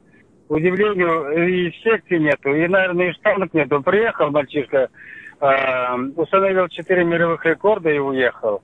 удивлению, 0.53 1.47
и 1.47 1.71
секции 1.83 2.17
нету, 2.17 2.53
и, 2.53 2.67
наверное, 2.67 3.09
и 3.09 3.13
штанок 3.13 3.53
нету. 3.53 3.81
Приехал 3.81 4.31
мальчишка, 4.31 4.89
э, 5.39 5.95
установил 6.15 6.67
четыре 6.69 7.03
мировых 7.03 7.45
рекорда 7.45 7.89
и 7.89 7.97
уехал. 7.97 8.61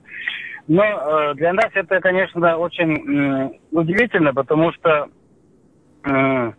Но 0.68 0.84
э, 0.84 1.34
для 1.34 1.52
нас 1.52 1.70
это, 1.74 2.00
конечно, 2.00 2.56
очень 2.56 2.92
э, 2.94 3.50
удивительно, 3.72 4.32
потому 4.32 4.72
что 4.72 5.08
э, 6.04 6.52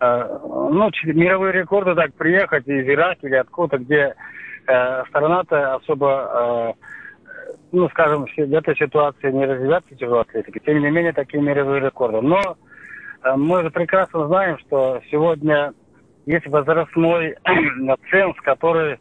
э, 0.00 0.38
ну, 0.42 0.90
мировые 1.04 1.52
рекорды 1.52 1.94
так 1.94 2.14
приехать 2.14 2.66
из 2.68 2.86
Ирака 2.86 3.26
или 3.26 3.36
откуда, 3.36 3.78
где 3.78 4.14
э, 4.66 5.04
страна-то 5.08 5.76
особо, 5.76 6.76
э, 6.76 7.54
ну, 7.72 7.88
скажем, 7.88 8.26
в 8.26 8.38
этой 8.38 8.76
ситуации 8.76 9.30
не 9.30 9.46
развивается 9.46 9.94
тяжелой 9.94 10.22
атлетики. 10.22 10.60
Тем 10.64 10.80
не 10.80 10.90
менее, 10.90 11.12
такие 11.12 11.42
мировые 11.42 11.80
рекорды. 11.80 12.20
Но 12.20 12.58
мы 13.36 13.62
же 13.62 13.70
прекрасно 13.70 14.26
знаем, 14.26 14.58
что 14.58 15.00
сегодня 15.10 15.72
есть 16.26 16.46
возрастной 16.46 17.36
ценз, 18.10 18.36
который, 18.42 18.98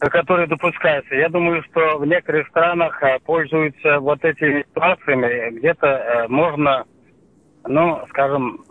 который 0.00 0.48
допускается. 0.48 1.14
Я 1.14 1.28
думаю, 1.28 1.62
что 1.70 1.98
в 1.98 2.06
некоторых 2.06 2.48
странах 2.48 3.00
э, 3.02 3.18
пользуются 3.24 4.00
вот 4.00 4.24
этими 4.24 4.64
ситуациями. 4.68 5.58
Где-то 5.58 5.86
э, 5.86 6.28
можно, 6.28 6.84
ну, 7.68 8.04
скажем, 8.10 8.64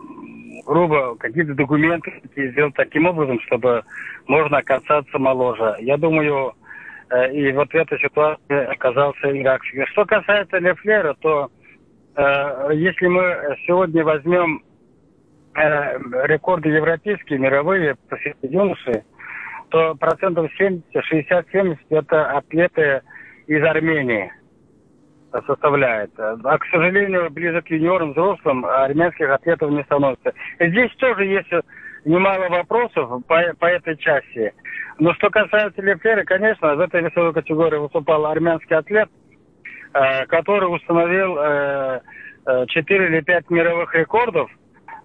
грубо, 0.66 1.16
какие-то 1.16 1.54
документы 1.54 2.12
сделать 2.36 2.74
таким 2.74 3.06
образом, 3.06 3.40
чтобы 3.46 3.82
можно 4.26 4.58
оказаться 4.58 5.18
моложе. 5.18 5.76
Я 5.80 5.96
думаю, 5.96 6.52
э, 7.10 7.32
и 7.32 7.50
вот 7.52 7.70
в 7.70 7.74
этой 7.74 7.98
ситуации 7.98 8.66
оказался 8.66 9.40
иракский. 9.40 9.86
Что 9.86 10.04
касается 10.04 10.58
Лефлера, 10.58 11.14
то 11.20 11.46
э, 11.46 11.61
если 12.16 13.06
мы 13.06 13.56
сегодня 13.66 14.04
возьмем 14.04 14.62
э, 15.54 15.98
рекорды 16.26 16.68
европейские, 16.68 17.38
мировые 17.38 17.96
по 18.08 18.16
юноши, 18.42 19.04
то 19.70 19.94
процентов 19.94 20.50
70, 20.58 20.84
60-70 20.94 21.78
это 21.90 22.32
атлеты 22.32 23.02
из 23.46 23.62
Армении 23.64 24.30
составляет. 25.46 26.10
А, 26.18 26.58
к 26.58 26.64
сожалению, 26.66 27.30
ближе 27.30 27.62
к 27.62 27.68
юниорам, 27.68 28.12
взрослым 28.12 28.66
армянских 28.66 29.30
атлетов 29.30 29.70
не 29.70 29.82
становится. 29.84 30.32
Здесь 30.60 30.90
тоже 30.96 31.24
есть 31.24 31.48
немало 32.04 32.48
вопросов 32.48 33.24
по, 33.26 33.40
по 33.58 33.66
этой 33.66 33.96
части. 33.96 34.52
Но 34.98 35.14
что 35.14 35.30
касается 35.30 35.80
Лефлера, 35.82 36.24
конечно, 36.24 36.74
в 36.74 36.80
этой 36.80 37.02
весовой 37.02 37.32
категории 37.32 37.78
выступал 37.78 38.26
армянский 38.26 38.76
атлет, 38.76 39.08
э, 39.08 39.21
который 39.92 40.74
установил 40.74 41.36
э, 41.38 42.00
4 42.68 43.04
э, 43.04 43.08
или 43.08 43.20
5 43.20 43.50
мировых 43.50 43.94
рекордов. 43.94 44.50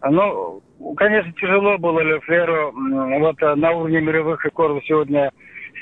Ну, 0.03 0.62
конечно, 0.96 1.32
тяжело 1.34 1.77
было 1.77 2.00
Лефлеру 2.01 2.72
вот 3.20 3.41
на 3.41 3.72
уровне 3.72 4.00
мировых 4.00 4.46
рекордов 4.46 4.86
сегодня 4.86 5.32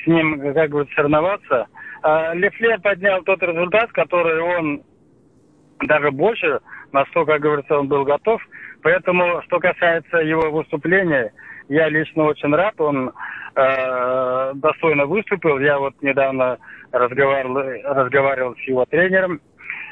с 0.03 0.07
ним, 0.07 0.53
как 0.53 0.69
говорится, 0.69 0.95
соревноваться. 0.95 1.67
А 2.01 2.33
Лефлер 2.33 2.79
поднял 2.79 3.21
тот 3.23 3.41
результат, 3.41 3.91
который 3.91 4.41
он 4.41 4.83
даже 5.81 6.11
больше, 6.11 6.59
настолько, 6.91 7.33
как 7.33 7.41
говорится, 7.41 7.79
он 7.79 7.87
был 7.87 8.03
готов. 8.03 8.41
Поэтому, 8.81 9.41
что 9.43 9.59
касается 9.59 10.17
его 10.17 10.51
выступления, 10.51 11.33
я 11.69 11.89
лично 11.89 12.25
очень 12.25 12.53
рад, 12.53 12.79
он 12.79 13.11
э, 13.55 14.51
достойно 14.55 15.05
выступил. 15.05 15.59
Я 15.59 15.79
вот 15.79 15.93
недавно 16.01 16.57
разговаривал, 16.91 17.57
разговаривал 17.83 18.55
с 18.55 18.61
его 18.67 18.85
тренером. 18.85 19.41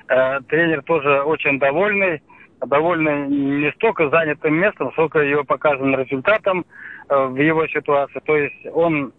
Э, 0.08 0.40
тренер 0.48 0.84
тоже 0.84 1.22
очень 1.22 1.60
довольный. 1.60 2.22
Довольный 2.66 3.28
не 3.28 3.72
столько 3.74 4.10
занятым 4.10 4.56
местом, 4.56 4.92
сколько 4.94 5.20
его 5.20 5.44
показанным 5.44 6.00
результатом 6.00 6.66
э, 7.10 7.26
в 7.26 7.36
его 7.36 7.68
ситуации. 7.68 8.22
То 8.26 8.38
есть 8.38 8.66
он 8.74 9.12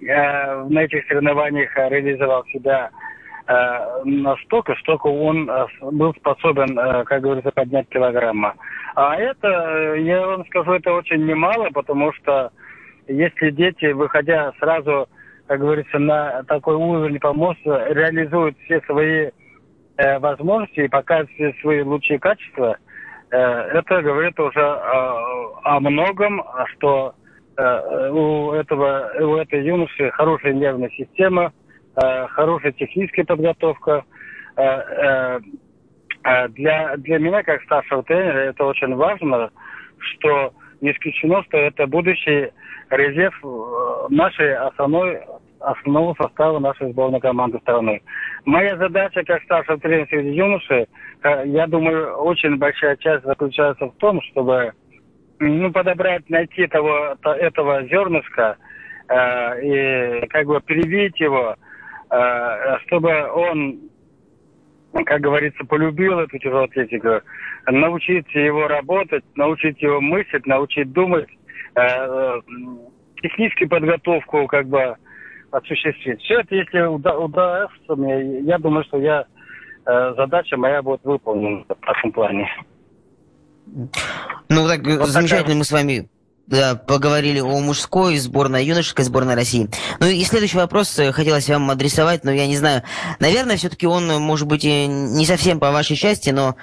э, 0.00 0.64
на 0.64 0.80
этих 0.80 1.06
соревнованиях 1.06 1.74
реализовал 1.76 2.44
себя 2.46 2.90
настолько, 4.04 4.74
столько 4.76 5.08
он 5.08 5.50
э, 5.50 5.66
был 5.80 6.14
способен, 6.14 6.78
э, 6.78 7.04
как 7.04 7.22
говорится, 7.22 7.50
поднять 7.50 7.88
килограмма. 7.88 8.54
А 8.94 9.16
это, 9.16 9.94
я 9.96 10.26
вам 10.26 10.46
скажу, 10.46 10.72
это 10.72 10.92
очень 10.92 11.26
немало, 11.26 11.68
потому 11.72 12.12
что 12.12 12.50
если 13.08 13.50
дети, 13.50 13.92
выходя 13.92 14.52
сразу, 14.60 15.08
как 15.46 15.60
говорится, 15.60 15.98
на 15.98 16.44
такой 16.44 16.76
уровень 16.76 17.18
помоста, 17.18 17.86
реализуют 17.92 18.56
все 18.64 18.80
свои 18.82 19.30
э, 19.96 20.18
возможности 20.20 20.80
и 20.80 20.88
показывают 20.88 21.30
все 21.32 21.52
свои 21.60 21.82
лучшие 21.82 22.18
качества, 22.18 22.76
э, 23.30 23.36
это 23.36 24.02
говорит 24.02 24.38
уже 24.38 24.64
о, 24.64 25.80
многом, 25.80 26.42
что 26.72 27.14
Э, 27.60 28.10
у 28.10 28.52
этого 28.52 29.10
у 29.20 29.36
этой 29.36 29.62
юноши 29.62 30.10
хорошая 30.12 30.54
нервная 30.54 30.88
система, 30.96 31.46
э, 31.46 31.50
хорошая 31.94 32.72
техническая 32.72 33.24
подготовка. 33.24 34.04
Э, 34.56 36.48
для, 36.50 36.96
для 36.98 37.18
меня, 37.18 37.42
как 37.42 37.62
старшего 37.62 38.02
тренера, 38.02 38.38
это 38.50 38.64
очень 38.64 38.94
важно, 38.94 39.50
что 39.98 40.52
не 40.82 40.92
исключено, 40.92 41.42
что 41.44 41.56
это 41.56 41.86
будущий 41.86 42.50
резерв 42.90 43.34
нашей 44.10 44.54
основной 44.54 45.20
основного 45.60 46.14
состава 46.14 46.58
нашей 46.58 46.90
сборной 46.92 47.20
команды 47.20 47.58
страны. 47.58 48.02
Моя 48.44 48.76
задача 48.76 49.22
как 49.24 49.42
старшего 49.42 49.78
тренера 49.78 50.06
среди 50.06 50.30
юношей, 50.30 50.86
я 51.22 51.66
думаю, 51.66 52.14
очень 52.16 52.56
большая 52.56 52.96
часть 52.96 53.24
заключается 53.24 53.86
в 53.86 53.94
том, 53.96 54.20
чтобы 54.22 54.72
ну, 55.38 55.70
подобрать, 55.72 56.28
найти 56.28 56.66
того, 56.66 57.16
этого 57.24 57.82
зернышка 57.84 58.56
э, 59.08 60.22
и 60.22 60.26
как 60.28 60.46
бы 60.46 60.60
привить 60.60 61.18
его, 61.20 61.56
э, 61.56 61.69
чтобы 62.86 63.10
он, 63.34 63.78
как 65.04 65.20
говорится, 65.20 65.64
полюбил 65.64 66.18
эту 66.18 66.38
тяжелую 66.38 66.64
атлетику, 66.64 67.20
научить 67.66 68.32
его 68.34 68.66
работать, 68.66 69.24
научить 69.36 69.80
его 69.80 70.00
мыслить, 70.00 70.46
научить 70.46 70.92
думать, 70.92 71.28
э, 71.76 72.40
техническую 73.22 73.68
подготовку 73.68 74.46
как 74.46 74.66
бы 74.66 74.96
осуществить. 75.52 76.20
Все 76.22 76.40
это, 76.40 76.54
если 76.54 76.80
уда- 76.82 77.18
удастся 77.18 77.94
мне, 77.96 78.40
я 78.40 78.58
думаю, 78.58 78.84
что 78.84 78.98
я, 78.98 79.24
э, 79.86 80.14
задача 80.16 80.56
моя 80.56 80.82
будет 80.82 81.04
выполнена 81.04 81.64
в 81.68 81.88
этом 81.88 82.12
плане. 82.12 82.48
Ну, 84.48 84.66
так 84.66 84.80
вот 84.80 85.08
замечательно 85.08 85.42
такая... 85.42 85.56
мы 85.56 85.64
с 85.64 85.72
вами 85.72 86.08
да, 86.50 86.74
поговорили 86.74 87.38
о 87.38 87.60
мужской 87.60 88.18
сборной, 88.18 88.66
юношеской 88.66 89.04
сборной 89.04 89.36
России. 89.36 89.70
Ну 90.00 90.06
и 90.06 90.22
следующий 90.24 90.56
вопрос 90.56 90.98
э, 90.98 91.12
хотелось 91.12 91.48
вам 91.48 91.70
адресовать, 91.70 92.24
но 92.24 92.32
я 92.32 92.46
не 92.48 92.56
знаю, 92.56 92.82
наверное, 93.20 93.56
все-таки 93.56 93.86
он, 93.86 94.08
может 94.20 94.48
быть, 94.48 94.64
не 94.64 95.24
совсем 95.26 95.60
по 95.60 95.70
вашей 95.70 95.96
части, 95.96 96.30
но 96.30 96.56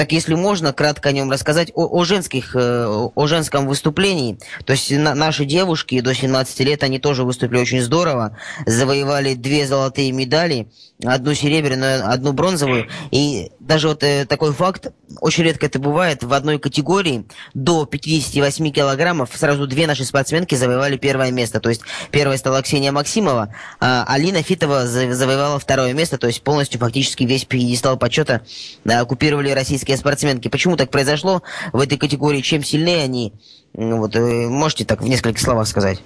так 0.00 0.12
если 0.12 0.32
можно, 0.32 0.72
кратко 0.72 1.10
о 1.10 1.12
нем 1.12 1.30
рассказать, 1.30 1.72
о, 1.74 1.86
о 1.86 2.04
женских, 2.04 2.56
э, 2.56 2.86
о 2.86 3.26
женском 3.26 3.68
выступлении. 3.68 4.38
То 4.64 4.72
есть 4.72 4.90
на, 4.90 5.14
наши 5.14 5.44
девушки 5.44 6.00
до 6.00 6.14
17 6.14 6.58
лет, 6.60 6.82
они 6.82 6.98
тоже 6.98 7.22
выступили 7.22 7.58
очень 7.58 7.82
здорово, 7.82 8.34
завоевали 8.64 9.34
две 9.34 9.66
золотые 9.66 10.10
медали, 10.12 10.68
одну 11.04 11.34
серебряную, 11.34 12.10
одну 12.10 12.32
бронзовую. 12.32 12.88
И 13.10 13.52
даже 13.60 13.88
вот 13.88 14.02
э, 14.02 14.24
такой 14.24 14.54
факт, 14.54 14.90
очень 15.20 15.44
редко 15.44 15.66
это 15.66 15.78
бывает, 15.78 16.22
в 16.22 16.32
одной 16.32 16.58
категории 16.58 17.26
до 17.52 17.84
58 17.84 18.70
килограммов 18.70 19.28
сразу 19.34 19.66
две 19.66 19.86
наши 19.86 20.06
спортсменки 20.06 20.54
завоевали 20.54 20.96
первое 20.96 21.30
место. 21.30 21.60
То 21.60 21.68
есть 21.68 21.82
первой 22.10 22.38
стала 22.38 22.62
Ксения 22.62 22.90
Максимова, 22.90 23.54
а 23.80 24.06
Алина 24.08 24.42
Фитова 24.42 24.86
завоевала 24.86 25.58
второе 25.58 25.92
место, 25.92 26.16
то 26.16 26.26
есть 26.26 26.40
полностью 26.42 26.80
фактически 26.80 27.24
весь 27.24 27.44
пьедестал 27.44 27.98
почета 27.98 28.40
да, 28.84 29.00
оккупировали 29.00 29.50
российские 29.50 29.89
спортсменки. 29.96 30.48
Почему 30.48 30.76
так 30.76 30.90
произошло 30.90 31.42
в 31.72 31.80
этой 31.80 31.98
категории? 31.98 32.40
Чем 32.40 32.62
сильнее 32.62 33.04
они? 33.04 33.32
Вот, 33.72 34.16
э, 34.16 34.48
можете 34.48 34.84
так 34.84 35.00
в 35.00 35.08
нескольких 35.08 35.40
словах 35.40 35.66
сказать? 35.66 36.02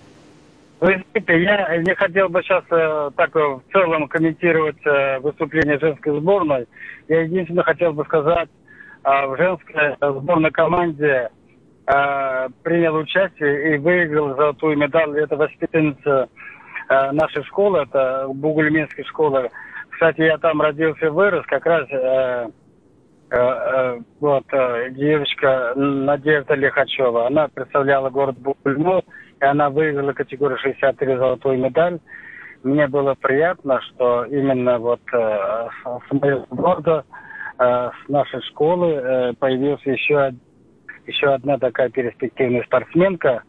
Вы 0.80 1.02
знаете, 1.12 1.42
я 1.42 1.76
не 1.78 1.94
хотел 1.94 2.28
бы 2.28 2.42
сейчас 2.42 2.64
э, 2.70 3.10
так 3.16 3.34
в 3.34 3.62
целом 3.72 4.06
комментировать 4.08 4.84
э, 4.84 5.18
выступление 5.20 5.78
женской 5.78 6.18
сборной. 6.18 6.66
Я 7.08 7.22
единственное 7.22 7.64
хотел 7.64 7.92
бы 7.92 8.04
сказать, 8.04 8.48
э, 9.04 9.26
в 9.26 9.36
женской 9.36 9.96
сборной 10.00 10.50
команде 10.50 11.30
э, 11.86 12.48
принял 12.62 12.96
участие 12.96 13.74
и 13.74 13.78
выиграл 13.78 14.36
золотую 14.36 14.76
медаль. 14.76 15.18
Это 15.18 15.36
воспитанница 15.36 16.28
э, 16.88 17.10
нашей 17.12 17.44
школы, 17.44 17.82
это 17.82 18.26
Бугульминской 18.28 19.04
школы. 19.04 19.50
Кстати, 19.94 20.22
я 20.22 20.38
там 20.38 20.60
родился 20.60 21.06
и 21.06 21.08
вырос, 21.08 21.46
как 21.46 21.64
раз 21.66 21.86
э, 21.90 21.94
э, 21.94 22.46
э, 22.46 22.50
вот 23.30 24.44
э, 24.52 24.90
девочка 24.90 25.72
Надежда 25.74 26.54
Лихачева. 26.54 27.26
Она 27.26 27.48
представляла 27.48 28.10
город 28.10 28.36
Бугульму 28.38 29.02
и 29.40 29.44
она 29.44 29.70
выиграла 29.70 30.12
категорию 30.12 30.58
63 30.58 31.16
золотую 31.16 31.58
медаль. 31.58 31.98
Мне 32.62 32.86
было 32.86 33.14
приятно, 33.14 33.80
что 33.82 34.24
именно 34.24 34.78
вот 34.78 35.00
э, 35.12 35.68
с 35.84 36.12
моего 36.12 36.46
города, 36.50 37.04
э, 37.58 37.90
с 37.90 38.08
нашей 38.08 38.40
школы 38.42 38.92
э, 38.92 39.32
появилась 39.34 39.84
еще, 39.84 40.32
еще 41.06 41.26
одна 41.34 41.58
такая 41.58 41.90
перспективная 41.90 42.62
спортсменка. 42.62 43.42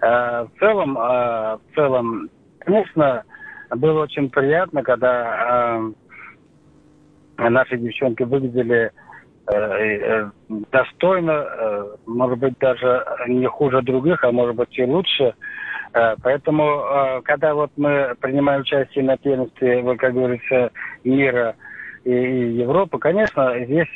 Э, 0.00 0.46
в 0.46 0.58
целом, 0.58 0.98
э, 0.98 1.58
в 1.70 1.74
целом, 1.74 2.30
конечно, 2.60 3.22
было 3.70 4.02
очень 4.02 4.28
приятно, 4.30 4.82
когда 4.82 5.78
э, 7.38 7.48
наши 7.48 7.76
девчонки 7.76 8.24
выглядели 8.24 8.90
Э, 8.90 8.90
э, 8.90 9.07
достойно, 10.70 11.32
э, 11.32 11.96
может 12.06 12.38
быть, 12.38 12.58
даже 12.58 13.04
не 13.26 13.46
хуже 13.46 13.82
других, 13.82 14.22
а 14.24 14.32
может 14.32 14.56
быть 14.56 14.78
и 14.78 14.84
лучше. 14.84 15.34
Поэтому, 16.22 17.22
когда 17.24 17.54
вот 17.54 17.70
мы 17.78 18.14
принимаем 18.20 18.60
участие 18.60 19.04
на 19.04 19.16
первенстве, 19.16 19.82
как 19.96 20.12
говорится, 20.12 20.70
мира 21.02 21.56
и, 22.04 22.10
Европы, 22.10 22.98
конечно, 22.98 23.58
здесь 23.64 23.88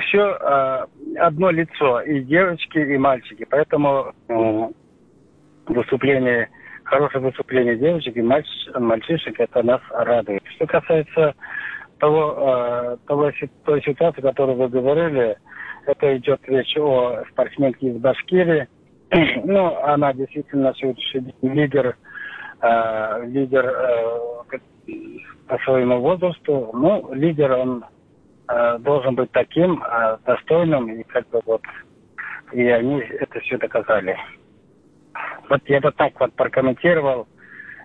все 0.00 0.86
одно 1.18 1.50
лицо, 1.50 2.02
и 2.02 2.20
девочки, 2.20 2.78
и 2.78 2.98
мальчики. 2.98 3.46
Поэтому 3.48 4.12
выступление, 5.66 6.50
хорошее 6.84 7.24
выступление 7.24 7.76
девочек 7.76 8.14
и 8.14 8.22
мальчишек, 8.22 9.40
это 9.40 9.62
нас 9.62 9.80
радует. 9.90 10.42
Что 10.56 10.66
касается 10.66 11.34
того, 11.98 12.34
э, 12.36 12.96
того, 13.06 13.30
той 13.64 13.82
ситуации, 13.82 14.20
о 14.20 14.30
которой 14.30 14.56
вы 14.56 14.68
говорили, 14.68 15.36
Это 15.86 16.16
идет 16.18 16.40
речь 16.46 16.76
о 16.76 17.24
спортсменке 17.30 17.88
из 17.88 17.96
Башкирии. 17.96 18.68
ну, 19.44 19.76
она 19.84 20.12
действительно 20.12 20.74
сегодняшний 20.74 21.32
лидер, 21.42 21.96
э, 22.60 23.24
лидер 23.26 23.66
э, 23.66 24.58
по 25.46 25.58
своему 25.64 26.00
возрасту. 26.00 26.70
Ну, 26.74 27.14
лидер, 27.14 27.52
он 27.52 27.84
э, 28.48 28.78
должен 28.80 29.14
быть 29.14 29.30
таким 29.32 29.82
э, 29.82 30.18
достойным, 30.26 30.88
и 30.92 31.02
как 31.04 31.28
бы 31.30 31.40
вот, 31.46 31.62
и 32.52 32.66
они 32.68 33.00
это 33.00 33.40
все 33.40 33.56
доказали. 33.56 34.16
Вот 35.48 35.62
я 35.66 35.80
бы 35.80 35.90
так 35.92 36.18
вот 36.20 36.34
прокомментировал 36.34 37.26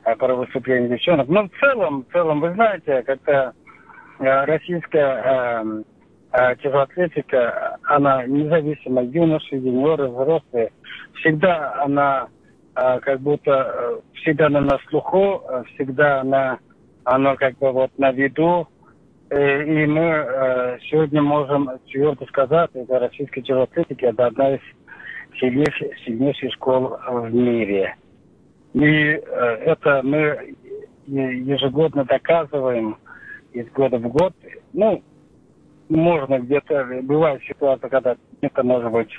э, 0.05 0.15
про 0.15 0.35
выступление 0.35 0.89
девчонок. 0.89 1.27
Но 1.29 1.43
ну, 1.43 1.49
в 1.49 1.59
целом, 1.59 2.03
в 2.03 2.11
целом, 2.11 2.41
вы 2.41 2.53
знаете, 2.53 3.01
как-то 3.03 3.53
российская 4.19 5.21
э, 5.23 5.83
э, 6.33 6.55
тяжелоатлетика, 6.57 7.77
она 7.83 8.25
независимо, 8.25 9.03
юноши, 9.03 9.55
юниоры, 9.55 10.07
взрослые, 10.09 10.71
всегда 11.19 11.81
она 11.81 12.27
э, 12.75 12.99
как 12.99 13.19
будто, 13.21 13.51
э, 13.51 13.99
всегда 14.21 14.47
она 14.47 14.61
на 14.61 14.79
слуху, 14.89 15.41
э, 15.49 15.63
всегда 15.73 16.21
она, 16.21 16.59
она 17.03 17.35
как 17.35 17.57
бы 17.57 17.71
вот 17.71 17.91
на 17.97 18.11
виду, 18.11 18.67
э, 19.29 19.63
и 19.63 19.85
мы 19.85 20.01
э, 20.01 20.77
сегодня 20.89 21.21
можем 21.21 21.69
твердо 21.91 22.25
сказать, 22.27 22.69
это 22.73 22.99
российская 22.99 23.41
тяжелоатлетика, 23.41 24.07
это 24.07 24.27
одна 24.27 24.55
из 24.55 24.61
сильнейших, 25.39 25.97
сильнейших 26.05 26.53
школ 26.53 26.97
в 27.07 27.33
мире. 27.33 27.95
И 28.73 28.81
э, 28.81 29.19
это 29.65 30.01
мы 30.03 30.55
ежегодно 31.07 32.05
доказываем 32.05 32.97
из 33.53 33.69
года 33.71 33.97
в 33.97 34.07
год. 34.09 34.33
Ну, 34.73 35.03
можно 35.89 36.39
где-то, 36.39 37.01
бывает 37.03 37.41
ситуация, 37.43 37.89
когда 37.89 38.15
это 38.41 38.63
может 38.63 38.91
быть 38.91 39.11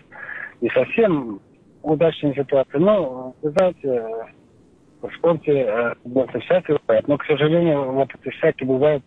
не 0.61 0.69
совсем 0.71 1.41
удачная 1.83 2.35
ситуация. 2.35 2.81
Но, 2.81 3.35
вы 3.43 3.51
знаете, 3.51 4.05
в 5.03 5.15
спорте 5.17 5.53
это 5.53 6.41
всякое 6.41 6.79
бывает. 6.87 7.07
Но, 7.09 7.19
к 7.19 7.25
сожалению, 7.27 7.93
вот 7.93 8.09
это 8.15 8.31
всякие 8.31 8.67
бывает, 8.67 9.03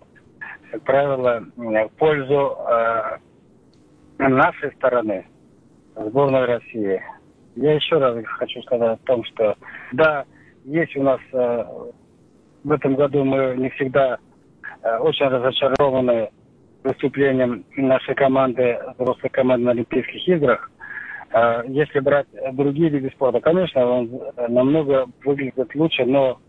как 0.71 0.83
правило, 0.83 1.43
в 1.55 1.89
пользу 1.97 2.57
э, 2.69 3.17
нашей 4.19 4.71
стороны 4.75 5.25
сборной 5.95 6.45
России. 6.45 7.01
Я 7.55 7.73
еще 7.73 7.97
раз 7.97 8.23
хочу 8.25 8.61
сказать 8.61 8.99
о 8.99 9.05
том, 9.05 9.23
что 9.25 9.55
да, 9.93 10.25
есть 10.65 10.95
у 10.95 11.03
нас 11.03 11.19
э, 11.33 11.65
в 12.63 12.71
этом 12.71 12.95
году 12.95 13.23
мы 13.23 13.55
не 13.57 13.69
всегда 13.71 14.15
э, 14.15 14.17
очень 14.99 15.27
разочарованы 15.27 16.29
выступлением 16.83 17.65
нашей 17.75 18.15
команды, 18.15 18.79
взрослой 18.97 19.29
команды 19.29 19.65
на 19.65 19.71
Олимпийских 19.71 20.27
играх. 20.27 20.71
Э, 21.33 21.63
если 21.67 21.99
брать 21.99 22.27
другие 22.53 22.89
виды 22.89 23.09
спорта, 23.11 23.39
конечно, 23.41 23.85
он 23.85 24.21
намного 24.47 25.07
выглядит 25.25 25.75
лучше, 25.75 26.05
но 26.05 26.39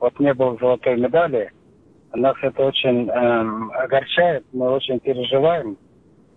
вот 0.00 0.18
не 0.20 0.34
было 0.34 0.56
золотой 0.58 0.96
медали. 0.96 1.50
Нас 2.14 2.36
это 2.42 2.64
очень 2.64 3.08
э, 3.08 3.82
огорчает, 3.82 4.44
мы 4.52 4.70
очень 4.70 5.00
переживаем. 5.00 5.76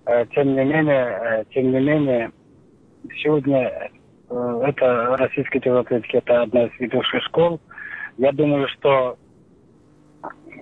Э, 0.06 0.26
тем 0.34 0.56
не 0.56 0.64
менее, 0.64 1.20
э, 1.22 1.44
тем 1.54 1.72
не 1.72 1.80
менее, 1.80 2.32
Сегодня 3.24 3.90
э, 4.30 4.62
это 4.68 5.16
российская 5.18 5.60
тяжелоатлетика, 5.60 6.18
это 6.18 6.42
одна 6.44 6.66
из 6.66 6.80
ведущих 6.80 7.24
школ. 7.24 7.60
Я 8.18 8.32
думаю, 8.32 8.68
что 8.70 9.18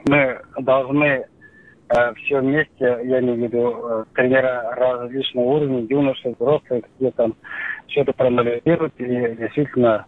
мы 0.07 0.41
должны 0.59 1.25
э, 1.89 2.13
все 2.15 2.39
вместе, 2.39 2.99
я 3.03 3.19
имею 3.19 3.35
в 3.35 3.39
виду 3.39 3.87
э, 3.89 4.05
тренера 4.13 4.73
различного 4.75 5.45
уровня, 5.45 5.85
юноши, 5.89 6.35
взрослые, 6.37 6.83
где 6.99 7.11
там 7.11 7.35
все 7.87 8.01
это 8.01 8.13
проанализировать 8.13 8.93
и 8.97 9.05
действительно 9.05 10.05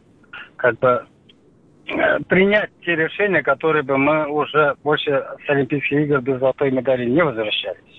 как 0.58 0.78
бы 0.80 1.06
э, 1.88 2.20
принять 2.28 2.70
те 2.82 2.96
решения, 2.96 3.42
которые 3.42 3.84
бы 3.84 3.98
мы 3.98 4.28
уже 4.28 4.76
больше 4.84 5.26
с 5.46 5.50
Олимпийских 5.50 6.00
игр 6.02 6.22
без 6.22 6.40
золотой 6.40 6.72
медали 6.72 7.06
не 7.10 7.24
возвращались. 7.24 7.99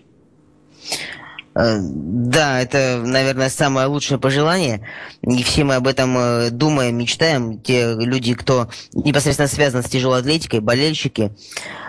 Э, 1.55 1.79
да, 1.81 2.61
это, 2.61 3.03
наверное, 3.05 3.49
самое 3.51 3.87
лучшее 3.87 4.19
пожелание. 4.19 4.87
И 5.23 5.43
все 5.43 5.65
мы 5.65 5.75
об 5.75 5.87
этом 5.87 6.17
э, 6.17 6.51
думаем, 6.51 6.97
мечтаем. 6.97 7.61
Те 7.61 7.95
люди, 7.95 8.35
кто 8.35 8.69
непосредственно 8.93 9.49
связан 9.49 9.83
с 9.83 9.89
тяжелой 9.89 10.21
атлетикой, 10.21 10.61
болельщики. 10.61 11.33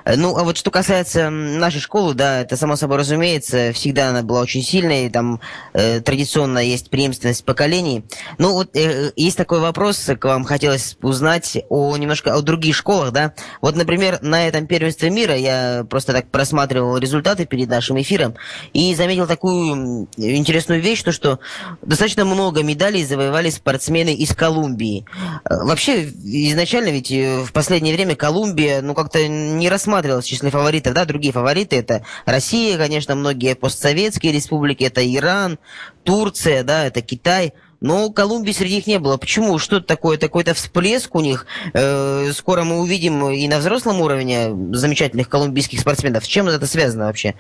Э, 0.06 0.15
ну, 0.15 0.36
а 0.36 0.43
вот 0.43 0.58
что 0.58 0.71
касается 0.71 1.30
нашей 1.30 1.80
школы, 1.80 2.13
да, 2.13 2.41
это 2.41 2.58
само 2.58 2.76
собой 2.76 2.97
разумеется, 2.97 3.71
всегда 3.74 4.10
она 4.10 4.24
была 4.24 4.41
очень 4.41 4.63
сильной, 4.63 5.10
там 5.10 5.39
э, 5.74 6.00
традиционно 6.02 6.60
есть 6.60 6.89
преемственность 6.89 7.45
поколений. 7.45 8.04
Ну, 8.38 8.54
вот 8.54 8.76
э, 8.76 9.12
есть 9.15 9.38
такой 9.38 9.60
вопрос, 9.60 10.10
к 10.19 10.26
вам 10.26 10.43
хотелось 10.43 10.97
узнать 11.02 11.63
о 11.69 11.95
немножко 11.97 12.34
о 12.34 12.41
других 12.41 12.76
школах, 12.76 13.12
да. 13.12 13.34
Вот, 13.62 13.76
например, 13.76 14.19
на 14.21 14.47
этом 14.47 14.65
первенстве 14.65 15.10
мира 15.10 15.36
я 15.36 15.86
просто 15.89 16.13
так 16.13 16.30
просматривал 16.30 16.97
результаты 16.97 17.45
перед 17.45 17.69
нашим 17.69 18.02
эфиром 18.02 18.36
и 18.74 18.95
заметил 18.95 19.28
такую 19.28 19.51
интересную 19.52 20.82
вещь, 20.82 21.04
то, 21.04 21.12
что 21.12 21.40
достаточно 21.82 22.26
много 22.26 22.64
медалей 22.64 23.06
завоевали 23.06 23.50
спортсмены 23.50 24.14
из 24.14 24.36
Колумбии. 24.36 25.06
Э, 25.46 25.64
вообще, 25.64 26.06
изначально 26.06 26.90
ведь 26.90 27.12
в 27.12 27.52
последнее 27.52 27.96
время 27.96 28.16
Колумбия, 28.16 28.82
ну, 28.82 28.94
как-то 28.94 29.28
не 29.28 29.70
рассматривалась 29.70 30.26
в 30.26 30.30
числе 30.30 30.50
фаворитов, 30.50 30.94
да, 30.94 31.06
другие 31.06 31.34
фавориты 31.34 31.78
это 31.78 32.06
Россия, 32.26 32.78
конечно, 32.78 33.16
многие 33.16 33.56
постсоветские 33.56 34.32
республики, 34.32 34.84
это 34.84 35.02
Иран, 35.04 35.60
Турция, 36.04 36.64
да, 36.64 36.86
это 36.86 37.02
Китай. 37.02 37.54
Но 37.82 38.12
Колумбии 38.12 38.52
среди 38.52 38.76
них 38.76 38.88
не 38.88 39.00
было. 39.00 39.18
Почему? 39.18 39.58
Что-то 39.58 39.88
такое, 39.88 40.18
такой-то 40.18 40.54
всплеск 40.54 41.16
у 41.16 41.20
них. 41.20 41.48
Э, 41.74 42.32
скоро 42.32 42.64
мы 42.64 42.80
увидим 42.80 43.28
и 43.32 43.48
на 43.48 43.58
взрослом 43.58 44.02
уровне 44.02 44.52
замечательных 44.74 45.28
колумбийских 45.28 45.80
спортсменов. 45.80 46.24
С 46.24 46.28
чем 46.28 46.48
это 46.48 46.68
связано 46.68 47.06
вообще? 47.06 47.34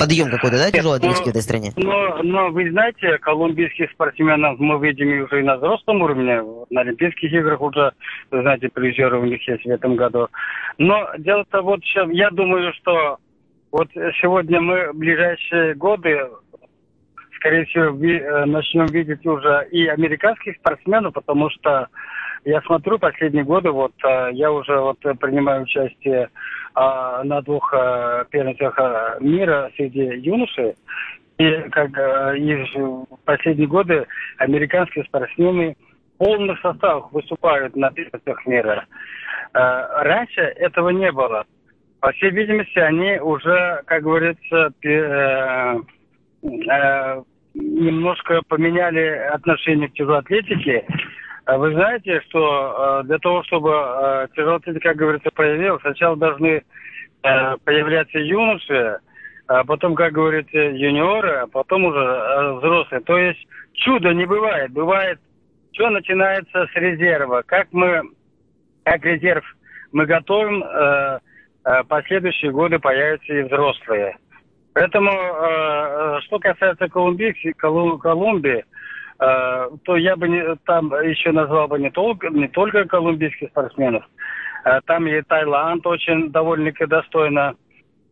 Подъем 0.00 0.30
какой-то, 0.30 0.56
да, 0.56 0.70
тяжелой 0.70 0.96
атлетики 0.96 1.26
в 1.26 1.28
этой 1.28 1.42
стране? 1.42 1.72
Но, 1.76 2.22
но 2.22 2.50
вы 2.50 2.70
знаете, 2.70 3.18
колумбийских 3.18 3.90
спортсменов 3.92 4.58
мы 4.58 4.84
видим 4.84 5.24
уже 5.24 5.40
и 5.40 5.44
на 5.44 5.56
взрослом 5.56 6.02
уровне. 6.02 6.42
На 6.70 6.80
Олимпийских 6.80 7.32
играх 7.32 7.60
уже, 7.60 7.92
знаете, 8.30 8.70
призеры 8.70 9.18
у 9.18 9.24
них 9.26 9.46
есть 9.46 9.64
в 9.64 9.68
этом 9.68 9.96
году. 9.96 10.28
Но 10.78 11.08
дело-то 11.18 11.60
вот 11.60 11.80
сейчас, 11.84 12.08
я 12.10 12.30
думаю, 12.30 12.72
что 12.74 13.18
вот 13.70 13.88
сегодня 14.20 14.60
мы 14.60 14.92
в 14.92 14.96
ближайшие 14.96 15.74
годы 15.74 16.18
скорее 17.40 17.64
всего, 17.66 17.96
э, 18.04 18.44
начнем 18.44 18.86
видеть 18.86 19.24
уже 19.24 19.66
и 19.70 19.86
американских 19.86 20.56
спортсменов, 20.56 21.14
потому 21.14 21.48
что 21.50 21.88
я 22.44 22.60
смотрю 22.62 22.98
последние 22.98 23.44
годы, 23.44 23.70
вот 23.70 23.92
э, 24.04 24.30
я 24.32 24.50
уже 24.52 24.78
вот 24.78 24.98
принимаю 25.00 25.62
участие 25.62 26.30
а, 26.74 27.22
на 27.24 27.42
двух 27.42 27.72
а, 27.74 28.24
первенствах 28.30 28.78
мира 29.20 29.70
среди 29.76 30.20
юношей. 30.20 30.74
И 31.38 31.50
как 31.70 31.90
и 32.36 32.54
в 32.74 33.06
последние 33.24 33.66
годы 33.66 34.06
американские 34.36 35.04
спортсмены 35.04 35.74
в 36.14 36.18
полных 36.18 36.60
составах 36.60 37.12
выступают 37.12 37.74
на 37.76 37.90
первенствах 37.90 38.46
мира. 38.46 38.84
А, 39.52 40.04
раньше 40.04 40.40
этого 40.40 40.90
не 40.90 41.10
было. 41.10 41.44
По 42.00 42.12
всей 42.12 42.30
видимости, 42.30 42.78
они 42.78 43.18
уже, 43.18 43.82
как 43.86 44.02
говорится, 44.02 44.72
э, 44.82 45.76
э, 46.42 47.22
немножко 47.54 48.40
поменяли 48.48 49.06
отношение 49.32 49.88
к 49.88 49.92
тяжелой 49.92 50.20
атлетике 50.20 50.86
вы 51.58 51.72
знаете, 51.72 52.20
что 52.28 53.00
э, 53.02 53.06
для 53.06 53.18
того, 53.18 53.42
чтобы 53.44 53.70
э, 53.70 54.28
тяжелоатлетика, 54.36 54.90
как 54.90 54.96
говорится, 54.96 55.30
появилась, 55.30 55.80
сначала 55.80 56.16
должны 56.16 56.62
э, 57.22 57.56
появляться 57.64 58.18
юноши, 58.18 58.98
а 59.46 59.64
потом, 59.64 59.94
как 59.94 60.12
говорится, 60.12 60.58
юниоры, 60.58 61.30
а 61.38 61.46
потом 61.46 61.86
уже 61.86 62.54
взрослые. 62.58 63.00
То 63.00 63.18
есть 63.18 63.40
чудо 63.72 64.12
не 64.12 64.26
бывает. 64.26 64.70
Бывает, 64.72 65.18
все 65.72 65.88
начинается 65.90 66.66
с 66.66 66.76
резерва. 66.76 67.42
Как 67.46 67.68
мы, 67.72 68.02
как 68.84 69.04
резерв 69.04 69.44
мы 69.90 70.06
готовим, 70.06 70.62
последующие 71.88 72.52
годы 72.52 72.78
появятся 72.78 73.32
и 73.32 73.42
взрослые. 73.42 74.16
Поэтому, 74.72 75.10
что 76.22 76.38
касается 76.38 76.88
Колумбии, 76.88 77.34
Колумбии, 77.56 78.64
то 79.20 79.96
я 79.96 80.16
бы 80.16 80.28
не, 80.28 80.56
там 80.64 80.90
еще 81.04 81.30
назвал 81.32 81.68
бы 81.68 81.78
не 81.78 81.90
только, 81.90 82.30
не 82.30 82.48
только 82.48 82.86
колумбийских 82.86 83.50
спортсменов. 83.50 84.02
Э, 84.64 84.80
там 84.86 85.06
и 85.06 85.20
Таиланд 85.22 85.86
очень 85.86 86.30
довольно-таки 86.30 86.86
достойно 86.86 87.54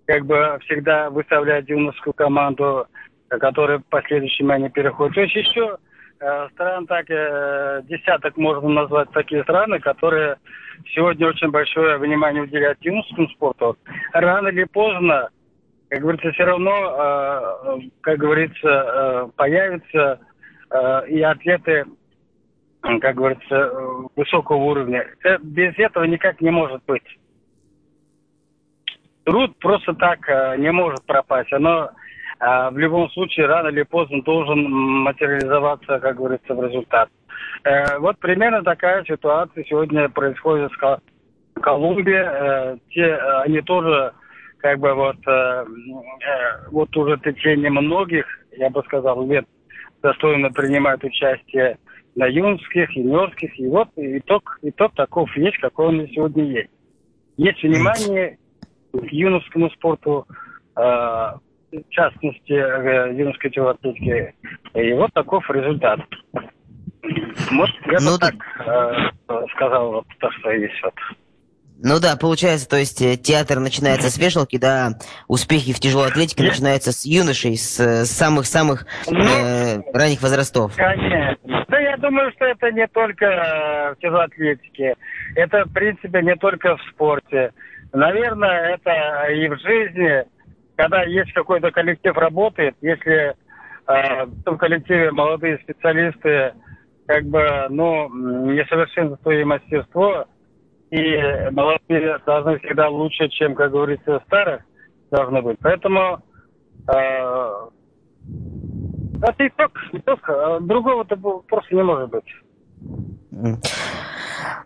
как 0.07 0.27
бы 0.27 0.59
всегда 0.65 1.09
выставляет 1.09 1.69
юношескую 1.69 2.13
команду, 2.13 2.87
которая 3.29 3.79
в 3.79 3.87
последующем 3.87 4.51
они 4.51 4.69
переходят. 4.69 5.15
То 5.15 5.23
есть 5.23 5.35
еще 5.35 5.79
э, 6.21 6.49
стран 6.53 6.87
так, 6.87 7.07
десяток 7.07 8.37
можно 8.37 8.69
назвать 8.69 9.11
такие 9.13 9.43
страны, 9.45 9.81
которые 9.81 10.37
сегодня 10.95 11.27
очень 11.27 11.51
большое 11.51 11.97
внимание 11.97 12.43
уделяют 12.43 12.79
юношескому 12.83 13.29
спорту. 13.29 13.77
Рано 14.13 14.49
или 14.49 14.65
поздно 14.65 15.31
как 15.91 16.01
говорится, 16.01 16.33
все 16.33 16.45
равно, 16.45 17.81
как 18.03 18.19
говорится, 18.19 19.31
появятся 19.37 20.21
и 21.09 21.23
атлеты, 21.23 21.85
как 22.81 23.15
говорится, 23.15 23.73
высокого 24.17 24.57
уровня. 24.57 25.07
Без 25.43 25.79
этого 25.79 26.05
никак 26.05 26.41
не 26.41 26.51
может 26.51 26.83
быть. 26.87 27.05
Труд 29.25 29.59
просто 29.59 29.95
так 29.95 30.21
не 30.59 30.71
может 30.71 31.05
пропасть. 31.07 31.53
Оно 31.53 31.91
в 32.41 32.77
любом 32.77 33.11
случае 33.11 33.47
рано 33.47 33.69
или 33.69 33.83
поздно 33.83 34.23
должен 34.23 34.71
материализоваться, 34.71 35.99
как 36.01 36.17
говорится, 36.17 36.55
в 36.55 36.65
результат. 36.65 37.09
Э, 37.65 37.99
вот 37.99 38.19
примерно 38.19 38.63
такая 38.63 39.05
ситуация 39.05 39.65
сегодня 39.65 40.09
происходит 40.09 40.71
в 40.73 41.61
Колумбии. 41.61 42.15
Э, 42.15 42.77
те, 42.91 43.15
они 43.45 43.61
тоже 43.63 44.13
как 44.59 44.79
бы 44.79 44.93
вот, 44.95 45.17
э, 45.27 45.65
вот 46.71 46.97
уже 46.97 47.17
в 47.17 47.23
течение 47.23 47.71
многих, 47.71 48.27
я 48.53 48.71
бы 48.71 48.83
сказал, 48.85 49.27
лет 49.27 49.47
достойно 50.03 50.51
принимают 50.51 51.03
участие 51.05 51.79
на 52.15 52.27
юношеских, 52.27 52.91
юниорских. 52.97 53.59
И 53.59 53.67
вот 53.69 53.89
итог, 53.97 54.59
итог 54.63 54.95
таков 54.95 55.35
есть, 55.37 55.59
какой 55.59 55.87
он 55.87 56.09
сегодня 56.09 56.45
есть. 56.45 56.71
Есть 57.37 57.63
внимание 57.63 58.39
к 58.93 59.07
юношескому 59.13 59.71
спорту, 59.71 60.27
в 60.75 61.41
частности, 61.91 62.53
юношеской 62.53 63.51
телоатлетики. 63.51 64.35
И 64.75 64.93
вот 64.95 65.13
таков 65.13 65.49
результат. 65.51 66.01
Вот 67.53 67.71
я 67.87 67.99
ну, 68.01 68.13
бы 68.13 68.19
так 68.19 68.35
э, 68.67 69.47
сказал, 69.55 69.93
вот 69.93 70.07
то, 70.19 70.31
что 70.33 70.51
есть 70.51 70.83
вот. 70.83 70.95
Ну 71.81 72.01
да, 72.01 72.17
получается, 72.17 72.69
то 72.69 72.77
есть 72.77 73.01
э, 73.03 73.17
театр 73.17 73.61
начинается 73.61 74.11
с 74.11 74.19
вешалки, 74.19 74.59
да, 74.59 74.95
успехи 75.29 75.73
в 75.73 75.79
тяжелой 75.79 76.09
атлетике 76.09 76.43
начинаются 76.43 76.91
с 76.91 77.05
юношей, 77.05 77.57
с 77.57 78.05
самых-самых 78.05 78.85
ну, 79.09 79.25
э, 79.25 79.83
ранних 79.95 80.21
возрастов. 80.21 80.75
Конечно. 80.75 81.37
Да 81.69 81.79
я 81.79 81.97
думаю, 81.99 82.33
что 82.33 82.47
это 82.47 82.73
не 82.73 82.87
только 82.89 83.27
э, 83.27 83.95
в 83.95 83.99
тяжелой 84.01 84.25
атлетике, 84.25 84.97
это, 85.37 85.65
в 85.67 85.73
принципе, 85.73 86.21
не 86.23 86.35
только 86.35 86.77
в 86.77 86.81
спорте. 86.91 87.53
Наверное, 87.93 88.75
это 88.75 89.31
и 89.31 89.49
в 89.49 89.59
жизни, 89.61 90.25
когда 90.77 91.05
есть 91.05 91.33
какой-то 91.33 91.71
коллектив 91.71 92.17
работает, 92.17 92.75
если 92.81 93.37
э, 93.87 94.25
в 94.25 94.43
том 94.43 94.59
коллективе 94.59 95.13
молодые 95.13 95.59
специалисты 95.59 96.55
как 97.07 97.25
бы, 97.25 97.67
ну, 97.71 98.09
несовершенство 98.53 99.31
и 99.31 99.45
мастерство, 99.45 100.27
и 100.91 101.51
молодые 101.51 102.19
должны 102.25 102.59
всегда 102.59 102.89
лучше, 102.89 103.29
чем, 103.29 103.55
как 103.55 103.73
говорится, 103.73 104.23
старых 104.27 104.63
должны 105.11 105.43
быть. 105.43 105.59
Поэтому 105.61 106.19
э, 106.89 107.69
это 109.23 109.47
итог, 109.47 109.73
итог. 109.93 110.21
А 110.29 110.61
другого-то 110.61 111.17
просто 111.47 111.75
не 111.75 111.83
может 111.83 112.11
быть. 112.11 112.25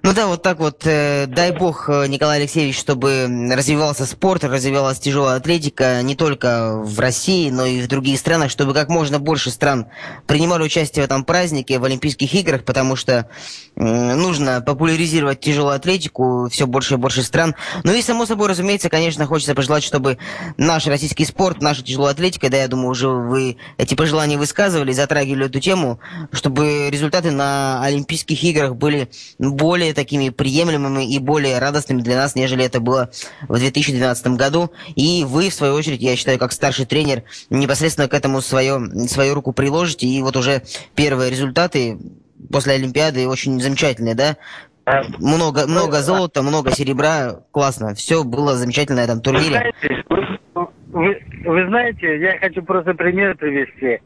Ну 0.05 0.15
да, 0.15 0.27
вот 0.27 0.43
так 0.43 0.59
вот, 0.59 0.83
э, 0.85 1.27
дай 1.29 1.53
бог, 1.53 1.89
э, 1.89 2.09
Николай 2.09 2.41
Алексеевич, 2.41 2.77
чтобы 2.77 3.29
развивался 3.53 4.05
спорт, 4.05 4.43
развивалась 4.43 4.99
тяжелая 4.99 5.37
атлетика 5.37 6.03
не 6.03 6.17
только 6.17 6.75
в 6.77 6.99
России, 6.99 7.51
но 7.51 7.67
и 7.67 7.81
в 7.81 7.87
других 7.87 8.19
странах, 8.19 8.51
чтобы 8.51 8.75
как 8.75 8.89
можно 8.89 9.21
больше 9.21 9.53
стран 9.53 9.87
принимали 10.27 10.65
участие 10.65 11.05
в 11.05 11.07
этом 11.07 11.25
празднике, 11.25 11.79
в 11.79 11.85
Олимпийских 11.85 12.35
играх, 12.35 12.65
потому 12.65 12.97
что 12.97 13.29
нужно 13.77 14.61
популяризировать 14.61 15.39
тяжелую 15.39 15.77
атлетику 15.77 16.49
все 16.51 16.67
больше 16.67 16.95
и 16.95 16.97
больше 16.97 17.23
стран. 17.23 17.55
Ну 17.85 17.95
и, 17.95 18.03
само 18.03 18.27
собой, 18.27 18.49
разумеется, 18.49 18.91
конечно, 18.91 19.27
хочется 19.27 19.55
пожелать, 19.55 19.85
чтобы 19.85 20.19
наш 20.57 20.87
российский 20.89 21.25
спорт, 21.25 21.63
наша 21.63 21.85
тяжелая 21.85 22.13
атлетика, 22.13 22.51
да, 22.51 22.57
я 22.57 22.67
думаю, 22.67 22.89
уже 22.89 23.09
вы 23.09 23.57
эти 23.79 23.95
пожелания 23.95 24.37
высказывали, 24.37 24.91
затрагивали 24.91 25.47
эту 25.47 25.61
тему, 25.61 26.01
чтобы 26.33 26.91
результаты 26.91 27.31
на 27.31 27.83
Олимпийских 27.85 28.43
играх 28.43 28.52
были 28.75 29.09
более 29.39 29.95
такими 29.95 30.31
приемлемыми 30.31 31.13
и 31.13 31.19
более 31.19 31.59
радостными 31.59 32.03
для 32.03 32.17
нас, 32.17 32.35
нежели 32.35 32.65
это 32.65 32.81
было 32.81 33.11
в 33.49 33.59
2012 33.59 34.27
году. 34.29 34.71
И 34.95 35.25
вы, 35.27 35.51
в 35.51 35.55
свою 35.55 35.75
очередь, 35.75 36.01
я 36.01 36.17
считаю, 36.17 36.39
как 36.39 36.53
старший 36.53 36.87
тренер, 36.87 37.23
непосредственно 37.51 38.09
к 38.09 38.15
этому 38.15 38.41
свое, 38.41 38.81
свою 39.09 39.35
руку 39.35 39.53
приложите. 39.53 40.07
И 40.07 40.23
вот 40.23 40.37
уже 40.37 40.63
первые 40.95 41.31
результаты 41.31 41.99
после 42.51 42.75
Олимпиады 42.75 43.29
очень 43.29 43.61
замечательные, 43.61 44.15
да? 44.15 44.37
Много, 45.19 45.67
много 45.67 45.99
золота, 45.99 46.43
много 46.43 46.73
серебра, 46.73 47.43
классно. 47.53 47.95
Все 47.95 48.25
было 48.25 48.55
замечательно 48.55 49.01
на 49.01 49.05
этом 49.05 49.21
турнире. 49.21 49.73
Вы, 50.55 50.67
вы, 50.93 51.23
вы 51.45 51.67
знаете, 51.69 52.19
я 52.19 52.39
хочу 52.39 52.63
просто 52.63 52.93
пример 52.95 53.37
привести. 53.37 54.01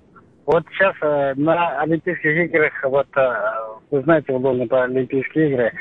Вот 0.45 0.65
сейчас 0.71 0.95
э, 1.03 1.35
на 1.37 1.81
Олимпийских 1.81 2.47
играх, 2.47 2.73
вот 2.85 3.09
э, 3.17 3.21
вы 3.91 4.03
знаете, 4.03 4.33
в 4.33 4.37
Лондоне 4.37 4.69
по 4.69 4.85
Олимпийские 4.85 5.51
игры, 5.51 5.73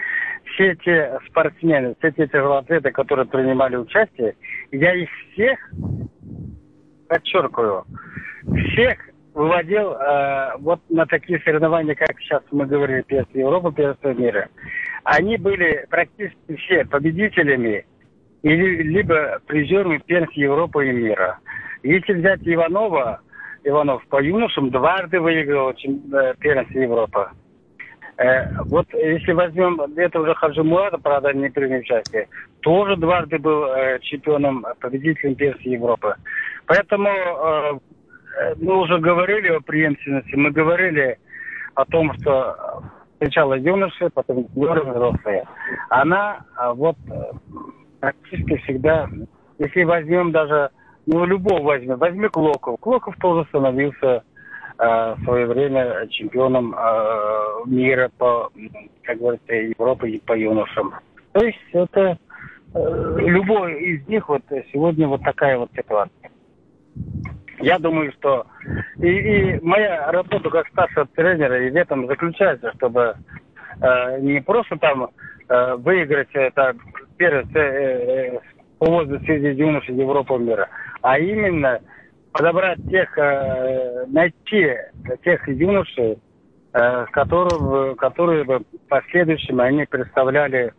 все 0.53 0.75
те 0.75 1.17
спортсмены, 1.27 1.95
все 1.99 2.11
те 2.11 2.27
тяжелоатлеты, 2.27 2.91
которые 2.91 3.25
принимали 3.25 3.75
участие, 3.77 4.35
я 4.71 4.93
их 4.93 5.09
всех, 5.33 5.59
подчеркиваю, 7.07 7.85
всех 8.71 8.97
выводил 9.33 9.93
э, 9.93 10.57
вот 10.59 10.79
на 10.89 11.05
такие 11.05 11.39
соревнования, 11.41 11.93
как 11.95 12.17
сейчас 12.19 12.41
мы 12.51 12.65
говорили, 12.65 13.01
первенство 13.01 13.37
Европы, 13.37 13.73
первенство 13.73 14.13
мира. 14.13 14.49
Они 15.03 15.37
были 15.37 15.85
практически 15.89 16.55
все 16.55 16.85
победителями 16.85 17.85
или 18.43 18.83
либо 18.83 19.39
призерами 19.45 19.97
первенства 19.97 20.39
Европы 20.39 20.87
и 20.87 20.91
мира. 20.91 21.39
Если 21.83 22.13
взять 22.13 22.39
Иванова, 22.43 23.19
Иванов 23.65 24.05
по 24.07 24.23
юношам 24.23 24.69
дважды 24.71 25.19
выиграл 25.19 25.71
э, 25.71 26.33
первенство 26.39 26.79
Европы. 26.79 27.29
Э, 28.17 28.62
вот 28.65 28.88
если 28.93 29.34
возьмем, 29.34 29.80
это 29.97 30.21
уже 30.21 30.34
Хаджи 30.36 30.63
Мурата, 30.63 30.97
правда, 30.97 31.34
не 31.34 31.49
принял 31.49 31.80
участие, 31.80 32.28
тоже 32.62 32.95
дважды 32.95 33.38
был 33.38 33.65
э, 33.65 33.99
чемпионом, 34.01 34.65
победителем 34.80 35.36
первенства 35.36 35.69
Европы. 35.69 36.15
Поэтому 36.65 37.10
мы 38.58 38.82
уже 38.82 38.97
говорили 38.99 39.49
о 39.49 39.62
преемственности, 39.62 40.36
мы 40.36 40.51
говорили 40.51 41.17
о 41.75 41.86
том, 41.86 42.12
что 42.15 42.82
сначала 43.17 43.54
юноши, 43.54 44.10
потом 44.13 44.47
взрослые. 44.54 45.45
Она 45.89 46.39
вот 46.73 46.97
практически 47.99 48.58
всегда, 48.63 49.08
если 49.60 49.84
возьмем 49.84 50.32
даже 50.32 50.71
ну, 51.06 51.25
любого 51.25 51.62
возьми. 51.62 51.93
Возьми 51.93 52.28
Клоков. 52.30 52.80
Клоков 52.80 53.15
тоже 53.17 53.47
становился 53.49 54.06
э, 54.08 54.21
в 54.77 55.17
свое 55.23 55.45
время 55.45 56.07
чемпионом 56.09 56.75
э, 56.75 57.67
мира 57.67 58.11
по, 58.17 58.51
как 59.03 59.17
говорится, 59.17 59.53
Европы 59.53 60.09
и 60.09 60.19
по 60.19 60.38
юношам. 60.38 60.93
То 61.31 61.45
есть 61.45 61.57
это 61.71 62.17
э, 62.73 63.15
любой 63.19 63.81
из 63.81 64.07
них 64.07 64.27
вот 64.27 64.43
сегодня 64.73 65.07
вот 65.07 65.21
такая 65.23 65.57
вот 65.57 65.69
ситуация. 65.75 66.31
Я 67.59 67.79
думаю, 67.79 68.11
что 68.13 68.45
и, 68.99 69.07
и 69.07 69.59
моя 69.61 70.11
работа 70.11 70.49
как 70.49 70.67
старшего 70.67 71.05
тренера 71.07 71.65
и 71.65 71.71
в 71.71 71.75
этом 71.75 72.07
заключается, 72.07 72.73
чтобы 72.75 73.15
э, 73.81 74.19
не 74.19 74.41
просто 74.41 74.77
там 74.77 75.09
э, 75.47 75.75
выиграть 75.75 76.29
это 76.33 76.75
первое 77.17 77.45
э, 77.55 77.59
э, 77.59 78.39
по 78.77 78.88
возрасту 78.88 79.25
среди 79.25 79.59
юношей 79.59 79.95
Европы 79.95 80.38
мира, 80.38 80.67
а 81.01 81.17
именно 81.17 81.79
подобрать 82.36 82.80
тех, 82.89 83.17
э, 83.17 84.06
найти 84.08 84.76
тех 85.24 85.48
юношей, 85.48 86.17
э, 86.74 87.06
которых, 87.12 87.95
которые 87.95 88.43
бы 88.43 88.60
в 88.60 88.89
последующем 88.89 89.62
они 89.62 89.86
представляли, 89.86 90.74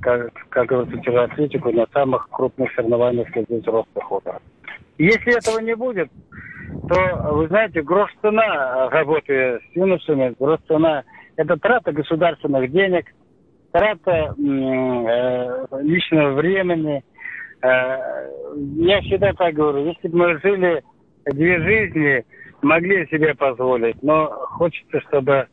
как, 0.00 0.32
как 0.50 0.66
говорится, 0.66 1.00
тяжелоатлетику 1.00 1.72
на 1.72 1.86
самых 1.92 2.28
крупных 2.30 2.72
соревнованиях 2.74 3.28
среди 3.30 3.56
взрослых 3.60 4.12
отраслей. 4.12 4.42
Если 4.98 5.36
этого 5.36 5.58
не 5.60 5.74
будет, 5.74 6.10
то, 6.88 7.32
вы 7.32 7.48
знаете, 7.48 7.82
грош 7.82 8.10
цена 8.22 8.88
работы 8.90 9.58
с 9.58 9.76
юношами, 9.76 10.34
грош 10.38 10.60
цена– 10.68 11.02
это 11.36 11.56
трата 11.56 11.90
государственных 11.90 12.70
денег, 12.70 13.06
трата 13.72 14.34
э, 14.36 15.66
личного 15.82 16.34
времени– 16.34 17.02
я 17.66 19.00
всегда 19.02 19.32
так 19.32 19.54
говорю, 19.54 19.86
если 19.86 20.08
бы 20.08 20.18
мы 20.18 20.40
жили 20.40 20.82
две 21.26 21.60
жизни, 21.60 22.24
могли 22.62 23.06
себе 23.08 23.34
позволить, 23.34 24.02
но 24.02 24.26
хочется, 24.28 25.00
чтобы 25.08 25.46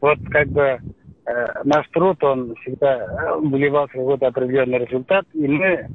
вот 0.00 0.18
как 0.30 0.48
бы 0.48 0.62
э, 0.62 1.46
наш 1.64 1.88
труд, 1.88 2.22
он 2.22 2.54
всегда 2.56 3.36
выливался 3.38 3.92
в 3.94 4.00
какой-то 4.00 4.26
определенный 4.28 4.78
результат, 4.78 5.24
и 5.32 5.46
мы 5.46 5.88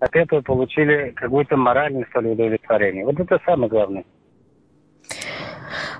от 0.00 0.16
этого 0.16 0.40
получили 0.40 1.12
какое-то 1.14 1.56
моральное 1.56 2.06
что 2.10 2.20
удовлетворение. 2.20 3.04
Вот 3.04 3.20
это 3.20 3.40
самое 3.44 3.70
главное. 3.70 4.04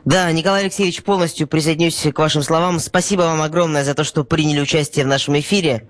Да, 0.04 0.30
Николай 0.32 0.62
Алексеевич, 0.62 1.02
полностью 1.04 1.46
присоединюсь 1.46 2.08
к 2.12 2.18
вашим 2.18 2.42
словам. 2.42 2.80
Спасибо 2.80 3.22
вам 3.22 3.42
огромное 3.42 3.85
за 3.85 3.94
то, 3.94 4.02
что 4.02 4.24
приняли 4.24 4.61
участие 4.61 5.04
в 5.04 5.08
нашем 5.08 5.38
эфире. 5.38 5.88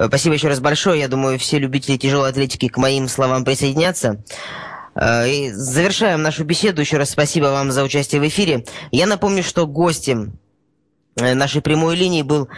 Э, 0.00 0.06
спасибо 0.06 0.34
еще 0.34 0.48
раз 0.48 0.60
большое. 0.60 1.00
Я 1.00 1.08
думаю, 1.08 1.38
все 1.38 1.58
любители 1.58 1.96
тяжелой 1.98 2.30
атлетики 2.30 2.68
к 2.68 2.78
моим 2.78 3.06
словам 3.06 3.44
присоединятся. 3.44 4.24
Э, 4.94 5.28
и 5.28 5.50
завершаем 5.50 6.22
нашу 6.22 6.44
беседу. 6.44 6.80
Еще 6.80 6.96
раз 6.96 7.10
спасибо 7.10 7.46
вам 7.46 7.70
за 7.70 7.84
участие 7.84 8.20
в 8.20 8.26
эфире. 8.26 8.64
Я 8.90 9.06
напомню, 9.06 9.42
что 9.42 9.66
гостем 9.66 10.32
э, 11.20 11.34
нашей 11.34 11.60
прямой 11.60 11.96
линии 11.96 12.22
был 12.22 12.48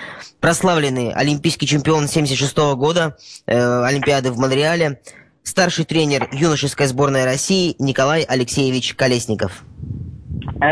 прославленный 0.41 1.13
олимпийский 1.13 1.67
чемпион 1.67 2.07
76 2.07 2.57
года 2.77 3.17
э, 3.47 3.83
Олимпиады 3.85 4.31
в 4.31 4.39
Монреале, 4.39 5.01
старший 5.43 5.85
тренер 5.85 6.29
юношеской 6.33 6.87
сборной 6.87 7.25
России 7.25 7.75
Николай 7.81 8.23
Алексеевич 8.23 8.95
Колесников. 8.95 9.65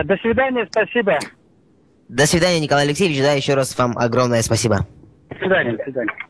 До 0.04 0.16
свидания, 0.18 0.68
спасибо. 0.70 1.18
До 2.09 2.26
свидания, 2.26 2.61
Николай 2.61 2.85
Алексеевич. 2.85 3.20
Да, 3.20 3.33
еще 3.33 3.54
раз 3.54 3.76
вам 3.76 3.98
огромное 3.98 4.42
спасибо. 4.42 4.87
До 5.30 5.37
свидания, 5.37 5.76
до 5.76 5.83
свидания. 5.85 6.30